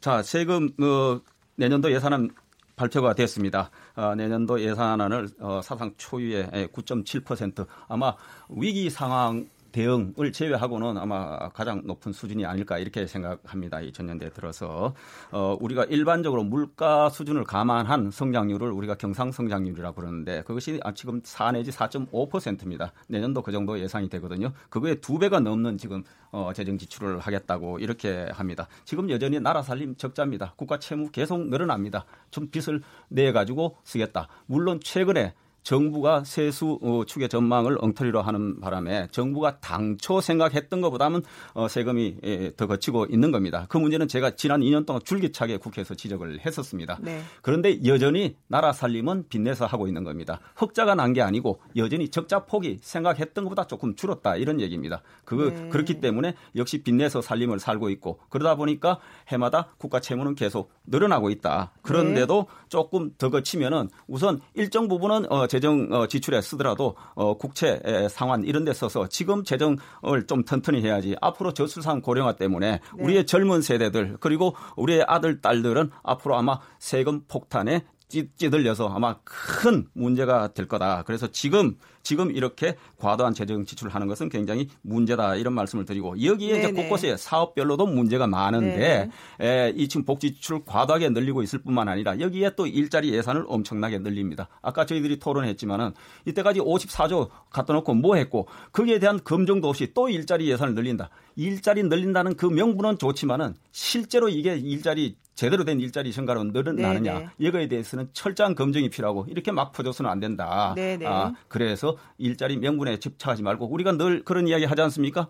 [0.00, 1.20] 자 세금 어,
[1.56, 2.30] 내년도 예산안
[2.76, 3.70] 발표가 됐습니다.
[3.94, 8.14] 어, 내년도 예산안을 어, 사상 초유의 9.7% 아마
[8.48, 13.80] 위기 상황 대응을 제외하고는 아마 가장 높은 수준이 아닐까 이렇게 생각합니다.
[13.80, 14.94] 이 전년대 들어서
[15.32, 21.72] 어, 우리가 일반적으로 물가 수준을 감안한 성장률을 우리가 경상 성장률이라고 그러는데 그것이 지금 4 내지
[21.72, 22.92] 4.5%입니다.
[23.08, 24.52] 내년도 그 정도 예상이 되거든요.
[24.70, 28.68] 그거에 두 배가 넘는 지금 어, 재정 지출을 하겠다고 이렇게 합니다.
[28.84, 30.54] 지금 여전히 나라 살림 적자입니다.
[30.56, 32.04] 국가 채무 계속 늘어납니다.
[32.30, 34.28] 좀 빚을 내 가지고 쓰겠다.
[34.46, 35.34] 물론 최근에
[35.64, 41.22] 정부가 세수 어, 축의 전망을 엉터리로 하는 바람에 정부가 당초 생각했던 것보다는
[41.54, 43.66] 어, 세금이 예, 더 거치고 있는 겁니다.
[43.70, 46.98] 그 문제는 제가 지난 2년 동안 줄기차게 국회에서 지적을 했었습니다.
[47.00, 47.22] 네.
[47.40, 50.38] 그런데 여전히 나라 살림은 빚내서 하고 있는 겁니다.
[50.54, 55.00] 흑자가 난 게 아니고 여전히 적자 폭이 생각했던 것보다 조금 줄었다 이런 얘기입니다.
[55.24, 55.68] 그 네.
[55.68, 58.98] 그렇기 때문에 역시 빚내서 살림을 살고 있고 그러다 보니까
[59.28, 61.72] 해마다 국가 채무는 계속 늘어나고 있다.
[61.82, 62.66] 그런데도 네.
[62.68, 67.80] 조금 더 거치면은 우선 일정 부분은 어, 재정 어, 지출에 쓰더라도 어, 국채
[68.10, 72.80] 상환 이런 데 써서 지금 재정을 좀 튼튼히 해야지 앞으로 저출산 고령화 때문에 네.
[73.04, 80.52] 우리의 젊은 세대들 그리고 우리의 아들 딸들은 앞으로 아마 세금 폭탄에 찌들려서 아마 큰 문제가
[80.52, 81.04] 될 거다.
[81.06, 86.58] 그래서 지금 지금 이렇게 과도한 재정 지출을 하는 것은 굉장히 문제다 이런 말씀을 드리고 여기에
[86.58, 92.20] 이제 곳곳에 사업별로도 문제가 많은데 에, 이 지금 복지 지출 과도하게 늘리고 있을 뿐만 아니라
[92.20, 94.48] 여기에 또 일자리 예산을 엄청나게 늘립니다.
[94.62, 95.92] 아까 저희들이 토론했지만은
[96.26, 101.08] 이때까지 54조 갖다 놓고 뭐 했고 거기에 대한 검증도 없이 또 일자리 예산을 늘린다.
[101.36, 107.32] 일자리 늘린다는 그 명분은 좋지만은 실제로 이게 일자리 제대로 된 일자리 증가로 늘어나느냐.
[107.38, 110.74] 이거에 대해서는 철저한 검증이 필요하고 이렇게 막 퍼져서는 안 된다.
[111.10, 115.28] 아, 그래서 일자리 명분에 집착하지 말고 우리가 늘 그런 이야기 하지 않습니까?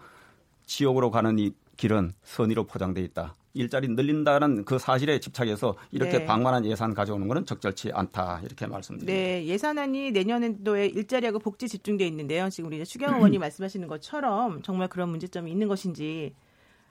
[0.67, 3.35] 지옥으로 가는 이 길은 선의로 포장돼 있다.
[3.55, 6.27] 일자리 늘린다는 그 사실에 집착해서 이렇게 네.
[6.27, 9.12] 방만한 예산 가져오는 것은 적절치 않다 이렇게 말씀드립니다.
[9.12, 12.51] 네, 예산안이 내년도에 일자리하고 복지 집중돼 있는데요.
[12.51, 16.35] 지금 우리 추경 의원이 말씀하시는 것처럼 정말 그런 문제점이 있는 것인지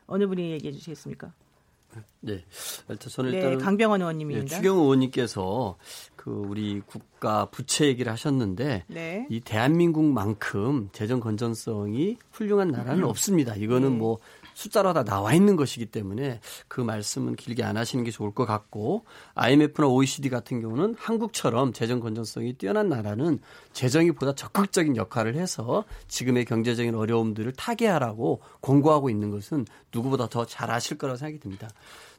[0.08, 1.34] 어느 분이 얘기해 주시겠습니까?
[2.22, 2.44] 네.
[2.98, 4.50] 저는 네, 일단 네, 강병원 의원님입니다.
[4.50, 5.78] 네, 추경 의원님께서
[6.24, 9.28] 그 우리 국가 부채 얘기를 하셨는데 네.
[9.30, 13.10] 이 대한민국만큼 재정 건전성이 훌륭한 나라는 음.
[13.10, 13.56] 없습니다.
[13.56, 13.98] 이거는 네.
[13.98, 14.20] 뭐
[14.54, 19.06] 숫자로 다 나와 있는 것이기 때문에 그 말씀은 길게 안 하시는 게 좋을 것 같고
[19.36, 23.39] IMF나 OECD 같은 경우는 한국처럼 재정 건전성이 뛰어난 나라는
[23.74, 30.70] 재정이 보다 적극적인 역할을 해서 지금의 경제적인 어려움들을 타개하라고 권고하고 있는 것은 누구보다 더 잘
[30.70, 31.68] 아실 거라고 생각이 듭니다.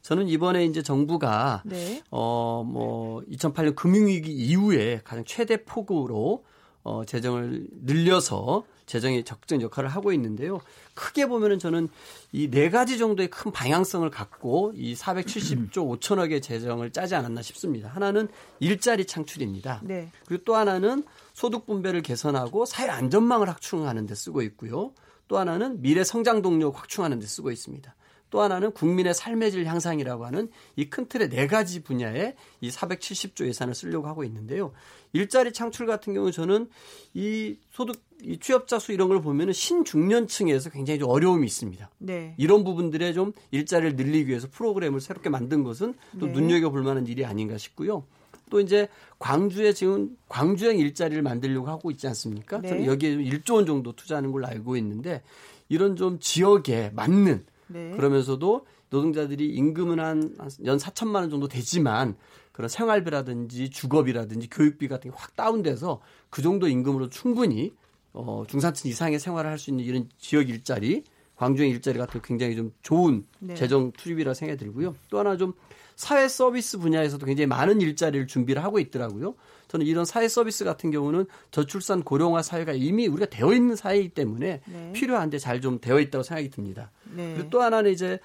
[0.03, 2.03] 저는 이번에 이제 정부가 네.
[2.11, 6.45] 어뭐 2008년 금융위기 이후에 가장 최대 폭으로
[6.82, 10.61] 어 재정을 늘려서 재정의 적정 역할을 하고 있는데요.
[10.95, 11.89] 크게 보면은 저는
[12.32, 17.89] 이 네 가지 정도의 큰 방향성을 갖고 이 470조 5천억의 재정을 짜지 않았나 싶습니다.
[17.89, 18.28] 하나는
[18.61, 19.80] 일자리 창출입니다.
[19.82, 20.11] 네.
[20.26, 24.93] 그리고 또 하나는 소득 분배를 개선하고 사회 안전망을 확충하는 데 쓰고 있고요.
[25.26, 27.95] 또 하나는 미래 성장 동력 확충하는 데 쓰고 있습니다.
[28.35, 33.47] 또 하나는 국민의 삶의 질 향상이라고 하는 이 큰 틀의 네 가지 분야에 이 470조
[33.47, 34.72] 예산을 쓰려고 하고 있는데요.
[35.12, 36.68] 일자리 창출 같은 경우 저는
[37.14, 41.89] 이 소득 이 취업자 수 이런 걸 보면은 신중년층에서 굉장히 좀 어려움이 있습니다.
[41.99, 42.35] 네.
[42.37, 46.32] 이런 부분들에 좀 일자리를 늘리기 위해서 프로그램을 새롭게 만든 것은 또 네.
[46.32, 48.05] 눈여겨 볼 만한 일이 아닌가 싶고요.
[48.51, 48.89] 또 이제
[49.20, 52.61] 광주에 지금 광주형 일자리를 만들려고 하고 있지 않습니까?
[52.61, 52.68] 네.
[52.68, 55.22] 저는 여기에 1조 원 정도 투자하는 걸로 알고 있는데
[55.68, 57.91] 이런 좀 지역에 맞는 네.
[57.97, 62.17] 그러면서도 노동자들이 임금은 한 연 4천만 원 정도 되지만
[62.53, 66.01] 그런 생활비라든지 주거비라든지 교육비 같은 게 확 다운돼서
[66.31, 67.73] 그 정도 임금으로 충분히
[68.12, 71.03] 어, 중산층 이상의 생활을 할 수 있는 이런 지역 일자리,
[71.35, 73.55] 광주의 일자리 같은 굉장히 좀 좋은 네.
[73.55, 74.95] 재정 투입이라 생각이 들고요.
[75.11, 75.53] 또 하나 좀
[75.97, 79.34] 사회 서비스 분야에서도 굉장히 많은 일자리를 준비를 하고 있더라고요.
[79.68, 84.61] 저는 이런 사회 서비스 같은 경우는 저출산 고령화 사회가 이미 우리가 되어 있는 사회이기 때문에
[84.66, 84.92] 네.
[84.92, 86.90] 필요한데 잘 좀 되어 있다고 생각이 듭니다.
[87.14, 87.34] 네.
[87.34, 88.18] 그리고 또 하나는 이제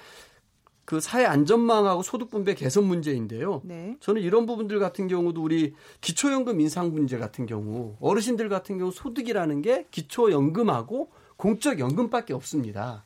[0.84, 3.62] 그 사회 안전망하고 소득 분배 개선 문제인데요.
[3.64, 3.96] 네.
[4.00, 9.62] 저는 이런 부분들 같은 경우도 우리 기초연금 인상 문제 같은 경우 어르신들 같은 경우 소득이라는
[9.62, 13.06] 게 기초연금하고 공적연금밖에 없습니다.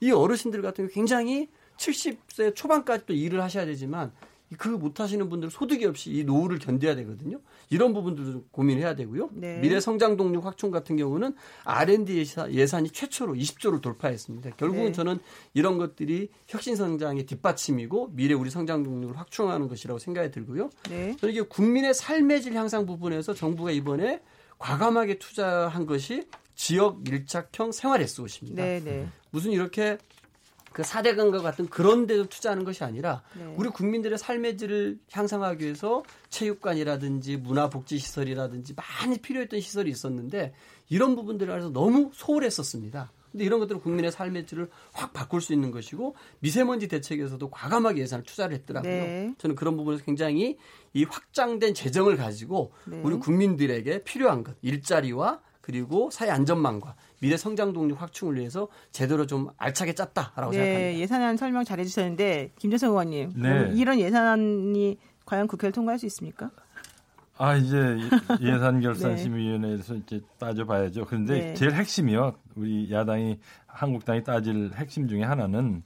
[0.00, 4.12] 이 어르신들 같은 경우 굉장히 70세 초반까지 또 일을 하셔야 되지만
[4.58, 7.40] 그 못하시는 분들 소득이 없이 이 노후를 견뎌야 되거든요.
[7.68, 9.30] 이런 부분들도 고민해야 되고요.
[9.32, 9.58] 네.
[9.58, 14.50] 미래 성장 동력 확충 같은 경우는 R&D 예산이 최초로 20조를 돌파했습니다.
[14.50, 14.92] 결국은 네.
[14.92, 15.18] 저는
[15.52, 20.70] 이런 것들이 혁신 성장의 뒷받침이고 미래 우리 성장 동력을 확충하는 것이라고 생각이 들고요.
[20.88, 21.16] 네.
[21.16, 24.22] 저는 이게 국민의 삶의 질 향상 부분에서 정부가 이번에
[24.58, 28.62] 과감하게 투자한 것이 지역 밀착형 생활 SOC입니다.
[28.62, 29.08] 네, 네.
[29.30, 29.98] 무슨 이렇게
[30.76, 33.46] 그 4대 강과 같은 그런 데도 투자하는 것이 아니라 네.
[33.56, 40.52] 우리 국민들의 삶의 질을 향상하기 위해서 체육관이라든지 문화복지시설이라든지 많이 필요했던 시설이 있었는데
[40.90, 43.10] 이런 부분들을 알아서 너무 소홀했었습니다.
[43.32, 48.24] 근데 이런 것들은 국민의 삶의 질을 확 바꿀 수 있는 것이고 미세먼지 대책에서도 과감하게 예산을
[48.24, 48.92] 투자를 했더라고요.
[48.92, 49.34] 네.
[49.38, 50.58] 저는 그런 부분에서 굉장히
[50.92, 53.00] 이 확장된 재정을 가지고 네.
[53.02, 59.48] 우리 국민들에게 필요한 것 일자리와 그리고 사회 안전망과 미래 성장 동력 확충을 위해서 제대로 좀
[59.56, 60.98] 알차게 짰다라고 네, 생각합니다.
[61.00, 63.72] 예산안 설명 잘 해 주셨는데 김재성 의원님 네.
[63.74, 66.52] 이런 예산안이 과연 국회를 통과할 수 있습니까?
[67.36, 67.98] 아 이제
[68.42, 70.00] 예산 결산 심의위원회에서 네.
[70.06, 71.04] 이제 따져봐야죠.
[71.06, 71.54] 그런데 네.
[71.54, 72.36] 제일 핵심이요.
[72.54, 75.82] 우리 야당이 한국당이 따질 핵심 중에 하나는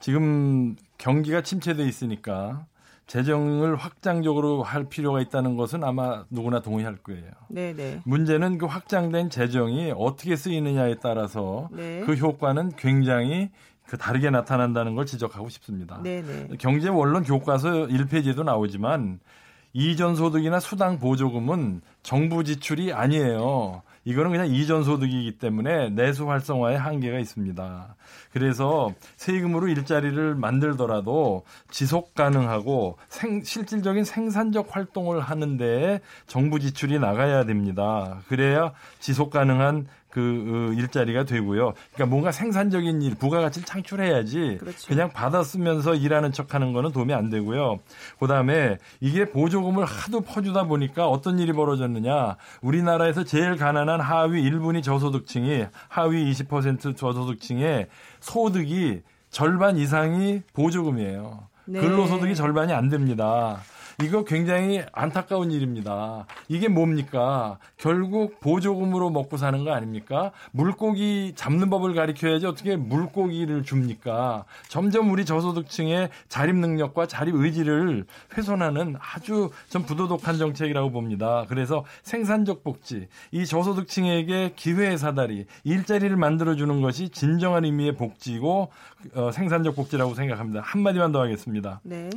[0.00, 2.66] 지금 경기가 침체돼 있으니까
[3.06, 7.30] 재정을 확장적으로 할 필요가 있다는 것은 아마 누구나 동의할 거예요.
[7.48, 7.74] 네네.
[7.74, 8.00] 네.
[8.04, 12.00] 문제는 그 확장된 재정이 어떻게 쓰이느냐에 따라서 네.
[12.06, 13.50] 그 효과는 굉장히
[13.86, 16.00] 그 다르게 나타난다는 걸 지적하고 싶습니다.
[16.02, 16.46] 네네.
[16.48, 16.56] 네.
[16.58, 19.20] 경제 원론 교과서 1페이지에도 나오지만
[19.74, 23.82] 이전 소득이나 수당 보조금은 정부 지출이 아니에요.
[24.04, 27.96] 이거는 그냥 이전 소득이기 때문에 내수 활성화에 한계가 있습니다.
[28.32, 38.20] 그래서 세금으로 일자리를 만들더라도 지속 가능하고 생, 실질적인 생산적 활동을 하는데 정부 지출이 나가야 됩니다.
[38.28, 40.20] 그래야 지속 가능한 그
[40.70, 41.72] 어, 일자리가 되고요.
[41.94, 44.86] 그러니까 뭔가 생산적인 일, 부가가치를 창출해야지 그렇죠.
[44.86, 47.78] 그냥 받아 쓰면서 일하는 척하는 거는 도움이 안 되고요.
[48.20, 52.36] 그다음에 이게 보조금을 하도 퍼주다 보니까 어떤 일이 벌어졌느냐?
[52.60, 57.88] 우리나라에서 제일 가난한 하위 1분위 저소득층이 하위 20% 저소득층의
[58.20, 59.00] 소득이
[59.30, 61.48] 절반 이상이 보조금이에요.
[61.64, 61.80] 네.
[61.80, 63.62] 근로소득이 절반이 안 됩니다.
[64.00, 66.26] 이거 굉장히 안타까운 일입니다.
[66.48, 67.58] 이게 뭡니까?
[67.76, 70.32] 결국 보조금으로 먹고 사는 거 아닙니까?
[70.52, 74.44] 물고기 잡는 법을 가르쳐야지 어떻게 물고기를 줍니까?
[74.68, 81.44] 점점 우리 저소득층의 자립 능력과 자립 의지를 훼손하는 아주 좀 부도덕한 정책이라고 봅니다.
[81.48, 88.70] 그래서 생산적 복지, 이 저소득층에게 기회의 사다리, 일자리를 만들어주는 것이 진정한 의미의 복지고
[89.14, 90.60] 어, 생산적 복지라고 생각합니다.
[90.62, 91.80] 한마디만 더 하겠습니다.
[91.82, 92.10] 네.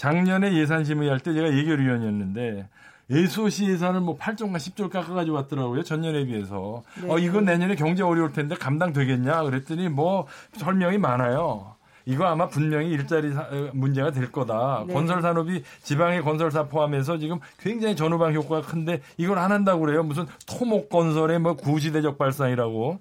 [0.00, 2.66] 작년에 예산 심의할 때 제가 예결위원이었는데
[3.10, 5.82] SOC 예산을 뭐 8조인가 10조를 깎아가지고 왔더라고요.
[5.82, 6.82] 전년에 비해서.
[7.02, 7.12] 네.
[7.12, 9.42] 어, 이건 내년에 경제 어려울 텐데 감당되겠냐?
[9.42, 10.26] 그랬더니 뭐
[10.56, 11.74] 설명이 많아요.
[12.06, 14.84] 이거 아마 분명히 일자리 어, 문제가 될 거다.
[14.86, 14.94] 네.
[14.94, 20.02] 건설 산업이 지방의 건설사 포함해서 지금 굉장히 전후방 효과가 큰데 이걸 안 한다고 그래요.
[20.02, 23.00] 무슨 토목 건설의 뭐 구시대적 발상이라고.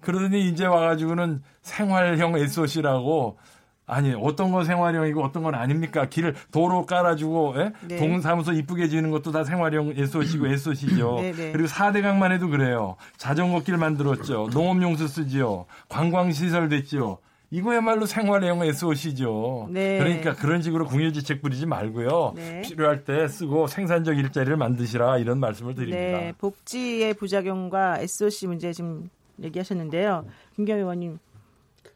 [0.00, 3.38] 그러더니 이제 와가지고는 생활형 SOC라고
[3.86, 6.06] 아니 어떤 건 생활형이고 어떤 건 아닙니까?
[6.08, 7.72] 길 도로 깔아주고 예?
[7.88, 7.96] 네.
[7.96, 11.18] 동사무소 이쁘게 지는 것도 다 생활형 SOC고 SOC죠.
[11.20, 11.52] 네, 네.
[11.52, 12.96] 그리고 4대강만 해도 그래요.
[13.16, 14.48] 자전거길 만들었죠.
[14.52, 15.66] 농업용수 쓰지요.
[15.88, 17.18] 관광시설 됐죠.
[17.50, 19.68] 이거야말로 생활형 SOC죠.
[19.70, 19.98] 네.
[19.98, 22.32] 그러니까 그런 식으로 궁여지책 부리지 말고요.
[22.34, 22.62] 네.
[22.62, 26.18] 필요할 때 쓰고 생산적 일자리를 만드시라 이런 말씀을 드립니다.
[26.18, 26.32] 네.
[26.38, 29.10] 복지의 부작용과 SOC 문제 지금
[29.42, 30.24] 얘기하셨는데요.
[30.56, 31.18] 김경 의원님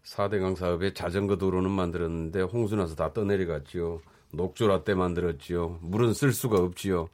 [0.06, 4.00] 4대강 사업에 자전거 도로는 만들었는데 홍수 나서 다 떠내려갔지요.
[4.32, 5.78] 녹조라떼 만들었지요.
[5.82, 7.08] 물은 쓸 수가 없지요.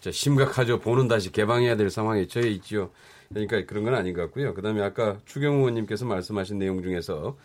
[0.00, 0.80] 자, 심각하죠.
[0.80, 2.90] 보는 다시 개방해야 될 상황에 처해 있지요.
[3.28, 4.54] 그러니까 그런 건 아닌 것 같고요.
[4.54, 7.36] 그다음에 아까 추경 의원님께서 말씀하신 내용 중에서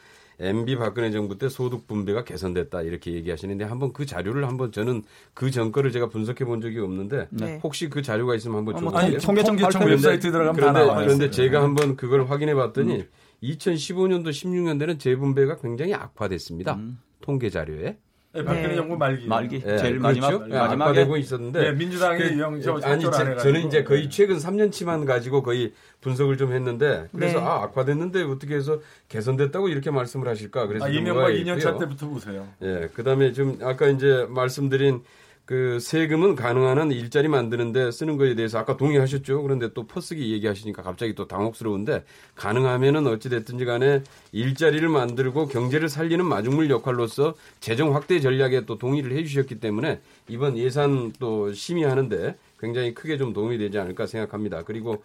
[0.44, 5.52] MB 박근혜 정부 때 소득 분배가 개선됐다 이렇게 얘기하시는데 한번 그 자료를 한번 저는 그
[5.52, 7.60] 전거를 제가 분석해 본 적이 없는데 네.
[7.64, 11.06] 혹시 그 자료가 있으면 한번 좀 아니 통계청계청 웹사이트 들어가면 그런데, 다 나와요.
[11.06, 13.08] 그런데 제가 한번 그걸 확인해 봤더니 음.
[13.44, 16.76] 2015년도 16년도에는 재분배가 굉장히 악화됐습니다.
[16.76, 17.00] 음.
[17.22, 17.98] 통계 자료에.
[18.34, 18.76] 네, 박근혜 네.
[18.76, 19.28] 정부 말기.
[19.28, 19.60] 말기.
[19.62, 20.22] 네, 제일 그렇죠?
[20.22, 24.38] 마지막 네, 마지막에 되고 있었는데 네, 민주당이 그, 영, 아니 제, 저는 이제 거의 최근
[24.38, 27.46] 3년치만 가지고 거의 분석을 좀 했는데 그래서 네.
[27.46, 30.66] 아 악화됐는데 어떻게 해서 개선됐다고 이렇게 말씀을 하실까?
[30.66, 32.48] 그래서 아, 이명박 2년 차 때부터 보세요.
[32.64, 35.04] 예, 그다음에 좀 아까 이제 말씀드린
[35.46, 39.42] 그 세금은 가능한 한 일자리 만드는데 쓰는 거에 대해서 아까 동의하셨죠.
[39.44, 46.70] 그런데 또 퍼쓰기 얘기하시니까 갑자기 또 당혹스러운데 가능하면은 어찌됐든지 간에 일자리를 만들고 경제를 살리는 마중물
[46.70, 53.18] 역할로서 재정 확대 전략에 또 동의를 해 주셨기 때문에 이번 예산 또 심의하는데 굉장히 크게
[53.18, 54.64] 좀 도움이 되지 않을까 생각합니다.
[54.64, 55.04] 그리고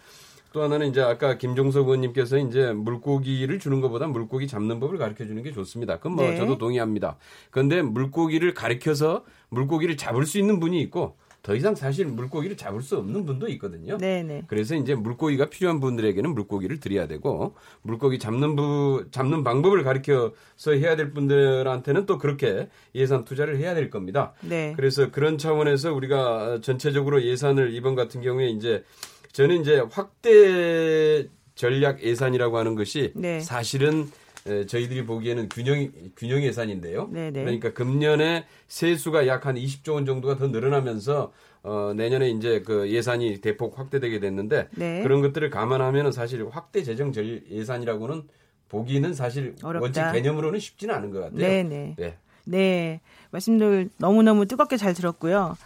[0.59, 5.41] 또 하나는 이제 아까 김종석 의원님께서 이제 물고기를 주는 것보다 물고기 잡는 법을 가르쳐 주는
[5.45, 5.99] 게 좋습니다.
[5.99, 6.37] 그건 뭐 네.
[6.37, 7.17] 저도 동의합니다.
[7.53, 12.97] 그런데 물고기를 가르쳐서 물고기를 잡을 수 있는 분이 있고 더 이상 사실 물고기를 잡을 수
[12.97, 13.99] 없는 분도 있거든요.
[13.99, 14.23] 네네.
[14.25, 14.43] 네.
[14.49, 20.97] 그래서 이제 물고기가 필요한 분들에게는 물고기를 드려야 되고 물고기 잡는 부 잡는 방법을 가르쳐서 해야
[20.97, 24.33] 될 분들한테는 또 그렇게 예산 투자를 해야 될 겁니다.
[24.41, 24.73] 네.
[24.75, 28.83] 그래서 그런 차원에서 우리가 전체적으로 예산을 이번 같은 경우에 이제
[29.39, 33.39] 저는 이제 확대 전략 예산이라고 하는 것이 네.
[33.39, 34.11] 사실은
[34.45, 37.09] 저희들이 보기에는 균형 균형 예산인데요.
[37.13, 37.31] 네네.
[37.31, 37.45] 네.
[37.45, 41.33] 그러니까 금년에 세수가 약 한 20조 원 정도가 더 늘어나면서
[41.63, 45.05] 어, 내년에 이제 그 예산이 대폭 확대되게 됐는데 네.
[45.05, 48.23] 그런 것들을 감안하면은 사실 확대 재정 예산이라고는
[48.69, 50.03] 보기는 사실 어렵다.
[50.03, 51.39] 원칙 개념으로는 쉽지는 않은 것 같아요.
[51.39, 51.69] 네네.
[51.69, 51.95] 네.
[51.97, 52.17] 네.
[52.45, 53.01] 네.
[53.31, 55.57] 말씀들 너무너무 뜨겁게 잘 들었고요.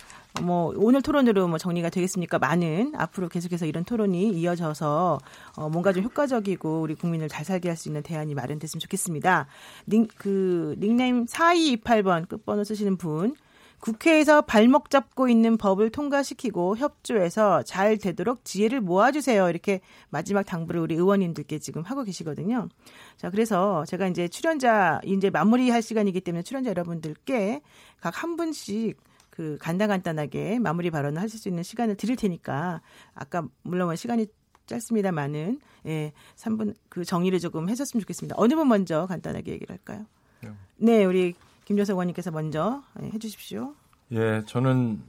[0.41, 2.39] 뭐 오늘 토론으로 뭐 정리가 되겠습니까?
[2.39, 5.21] 많은 앞으로 계속해서 이런 토론이 이어져서
[5.57, 9.47] 어 뭔가 좀 효과적이고 우리 국민을 잘 살게 할 수 있는 대안이 마련됐으면 좋겠습니다.
[9.89, 13.35] 닉, 그 닉네임 4228번 끝번호 쓰시는 분
[13.81, 19.49] 국회에서 발목 잡고 있는 법을 통과시키고 협조해서 잘 되도록 지혜를 모아주세요.
[19.51, 19.81] 이렇게
[20.11, 22.69] 마지막 당부를 우리 의원님들께 지금 하고 계시거든요.
[23.17, 27.61] 자, 그래서 제가 이제 출연자, 이제 마무리할 시간이기 때문에 출연자 여러분들께
[28.01, 28.97] 각 한 분씩
[29.33, 32.83] 그 간단간단하게 마무리 발언을 하실 수 있는 시간을 드릴 테니까
[33.15, 34.27] 아까 물론 뭐 시간이
[34.67, 38.35] 짧습니다만은 예, 3분 그 정리를 조금 해줬으면 좋겠습니다.
[38.39, 40.05] 어느 분 먼저 간단하게 얘기를 할까요?
[40.43, 43.75] 네, 네 우리 김조석 의원님께서 먼저 예, 해주십시오.
[44.13, 45.03] 예, 저는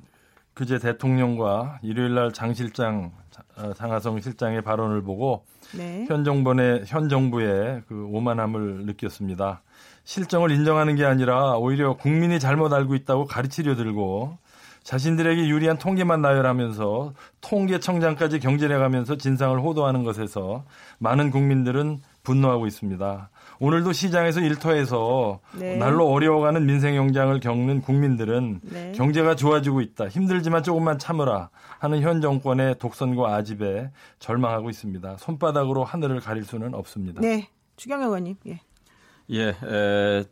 [0.54, 3.12] 그제 대통령과 일요일 날 장 실장
[3.58, 5.46] 어, 장하성 실장의 발언을 보고
[5.76, 6.06] 네.
[6.08, 9.62] 현 정부의 현 정부의 그 오만함을 느꼈습니다.
[10.04, 14.38] 실정을 인정하는 게 아니라 오히려 국민이 잘못 알고 있다고 가르치려 들고
[14.84, 20.66] 자신들에게 유리한 통계만 나열하면서 통계청장까지 경질해가면서 진상을 호도하는 것에서
[21.00, 23.30] 많은 국민들은 분노하고 있습니다.
[23.60, 25.78] 오늘도 시장에서 일터에서 네.
[25.78, 28.92] 날로 어려워가는 민생 영장을 겪는 국민들은 네.
[28.94, 30.10] 경제가 좋아지고 있다.
[30.10, 31.50] 힘들지만 조금만 참으라
[31.80, 33.90] 하는 현 정권의 독선과 아집에
[34.20, 35.16] 절망하고 있습니다.
[35.18, 37.22] 손바닥으로 하늘을 가릴 수는 없습니다.
[37.22, 37.48] 네.
[37.78, 38.36] 추경호 의원님.
[38.48, 38.60] 예.
[39.30, 40.24] 예, 에,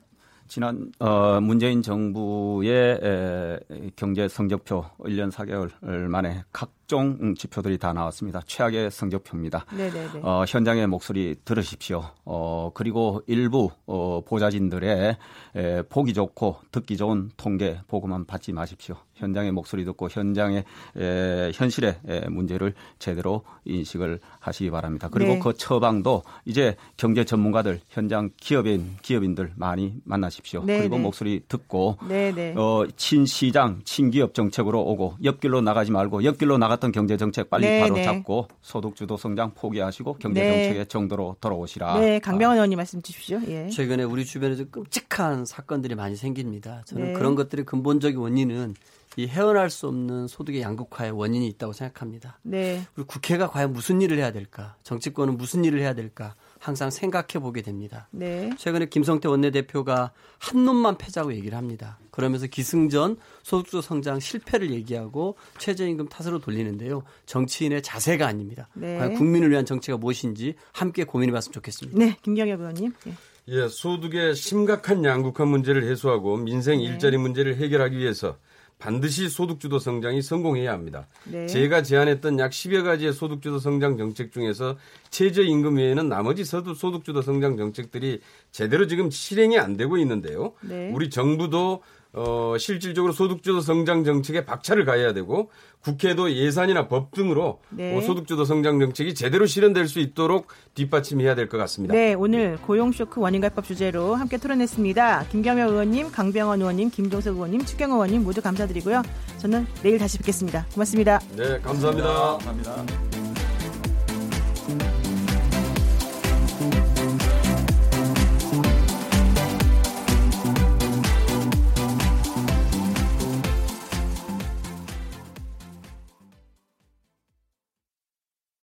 [0.48, 3.60] 지난 어, 문재인 정부의 에,
[3.96, 5.72] 경제 성적표 1년 4개월
[6.10, 8.42] 만에 각종 지표들이 다 나왔습니다.
[8.46, 9.66] 최악의 성적표입니다.
[9.72, 10.20] 네네네.
[10.24, 12.04] 어, 현장의 목소리 들으십시오.
[12.26, 15.18] 어, 그리고 일부 어, 보좌진들의
[15.56, 18.98] 에, 보기 좋고 듣기 좋은 통계 보고만 받지 마십시오.
[19.22, 20.66] 현장의 목소리 듣고 현장의
[20.98, 25.10] 에, 현실의 에, 문제를 제대로 인식을 하시기 바랍니다.
[25.12, 25.40] 그리고 네.
[25.40, 30.64] 그 처방도 이제 경제 전문가들 현장 기업인 기업인들 많이 만나십시오.
[30.66, 31.02] 네, 그리고 네.
[31.04, 32.54] 목소리 듣고 네, 네.
[32.58, 38.02] 어, 친시장 친기업 정책으로 오고 옆길로 나가지 말고 옆길로 나갔던 경제 정책 빨리 네, 바로
[38.02, 42.00] 잡고 소득 주도 성장 포기하시고 경제 정책의 정도로 돌아오시라.
[42.00, 43.40] 네, 강병원 의원님 말씀 주십시오.
[43.48, 43.70] 예.
[43.70, 46.82] 최근에 우리 주변에서 끔찍한 사건들이 많이 생깁니다.
[46.86, 48.76] 저는 그런 것들의 근본적인 원인은
[49.18, 52.40] 이 헤어날 수 없는 소득의 양극화의 원인이 있다고 생각합니다.
[52.44, 52.86] 네.
[52.96, 54.76] 우리 국회가 과연 무슨 일을 해야 될까?
[54.84, 56.36] 정치권은 무슨 일을 해야 될까?
[56.60, 58.08] 항상 생각해 보게 됩니다.
[58.12, 58.52] 네.
[58.58, 61.98] 최근에 김성태 원내대표가 한 놈만 패자고 얘기를 합니다.
[62.12, 67.04] 그러면서 기승전 소득주 성장 실패를 얘기하고 최저임금 탓으로 돌리는데요.
[67.26, 68.70] 정치인의 자세가 아닙니다.
[68.76, 68.98] 네.
[68.98, 71.98] 과연 국민을 위한 정치가 무엇인지 함께 고민해 봤으면 좋겠습니다.
[71.98, 72.94] 네, 김경엽 의원님.
[73.08, 73.14] 예.
[73.48, 76.86] 예, 소득의 심각한 양극화 문제를 해소하고 민생 네.
[76.86, 78.38] 일자리 문제를 해결하기 위해서
[78.82, 81.08] 반드시 소득주도 성장이 성공해야 합니다.
[81.26, 81.46] 네.
[81.46, 84.76] 제가 제안했던 약 10여 가지의 소득주도 성장 정책 중에서
[85.12, 88.22] 최저임금 외에는 나머지 소득주도 성장 정책들이
[88.52, 90.54] 제대로 지금 실행이 안 되고 있는데요.
[90.62, 90.92] 네.
[90.94, 91.84] 우리 정부도
[92.14, 95.50] 어, 실질적으로 소득주도 성장 정책에 박차를 가해야 되고
[95.82, 97.98] 국회도 예산이나 법 등으로 네.
[97.98, 101.94] 어, 소득주도 성장 정책이 제대로 실현될 수 있도록 뒷받침해야 될 것 같습니다.
[101.94, 105.26] 네, 오늘 고용쇼크 원인가법 주제로 함께 토론했습니다.
[105.32, 109.02] 김경현 의원님, 강병원 의원님, 김종석 의원님, 추경 의원님 모두 감사드리고요.
[109.38, 110.66] 저는 내일 다시 뵙겠습니다.
[110.74, 111.20] 고맙습니다.
[111.38, 112.38] 네, 감사합니다.
[112.40, 113.21] 감사합니다.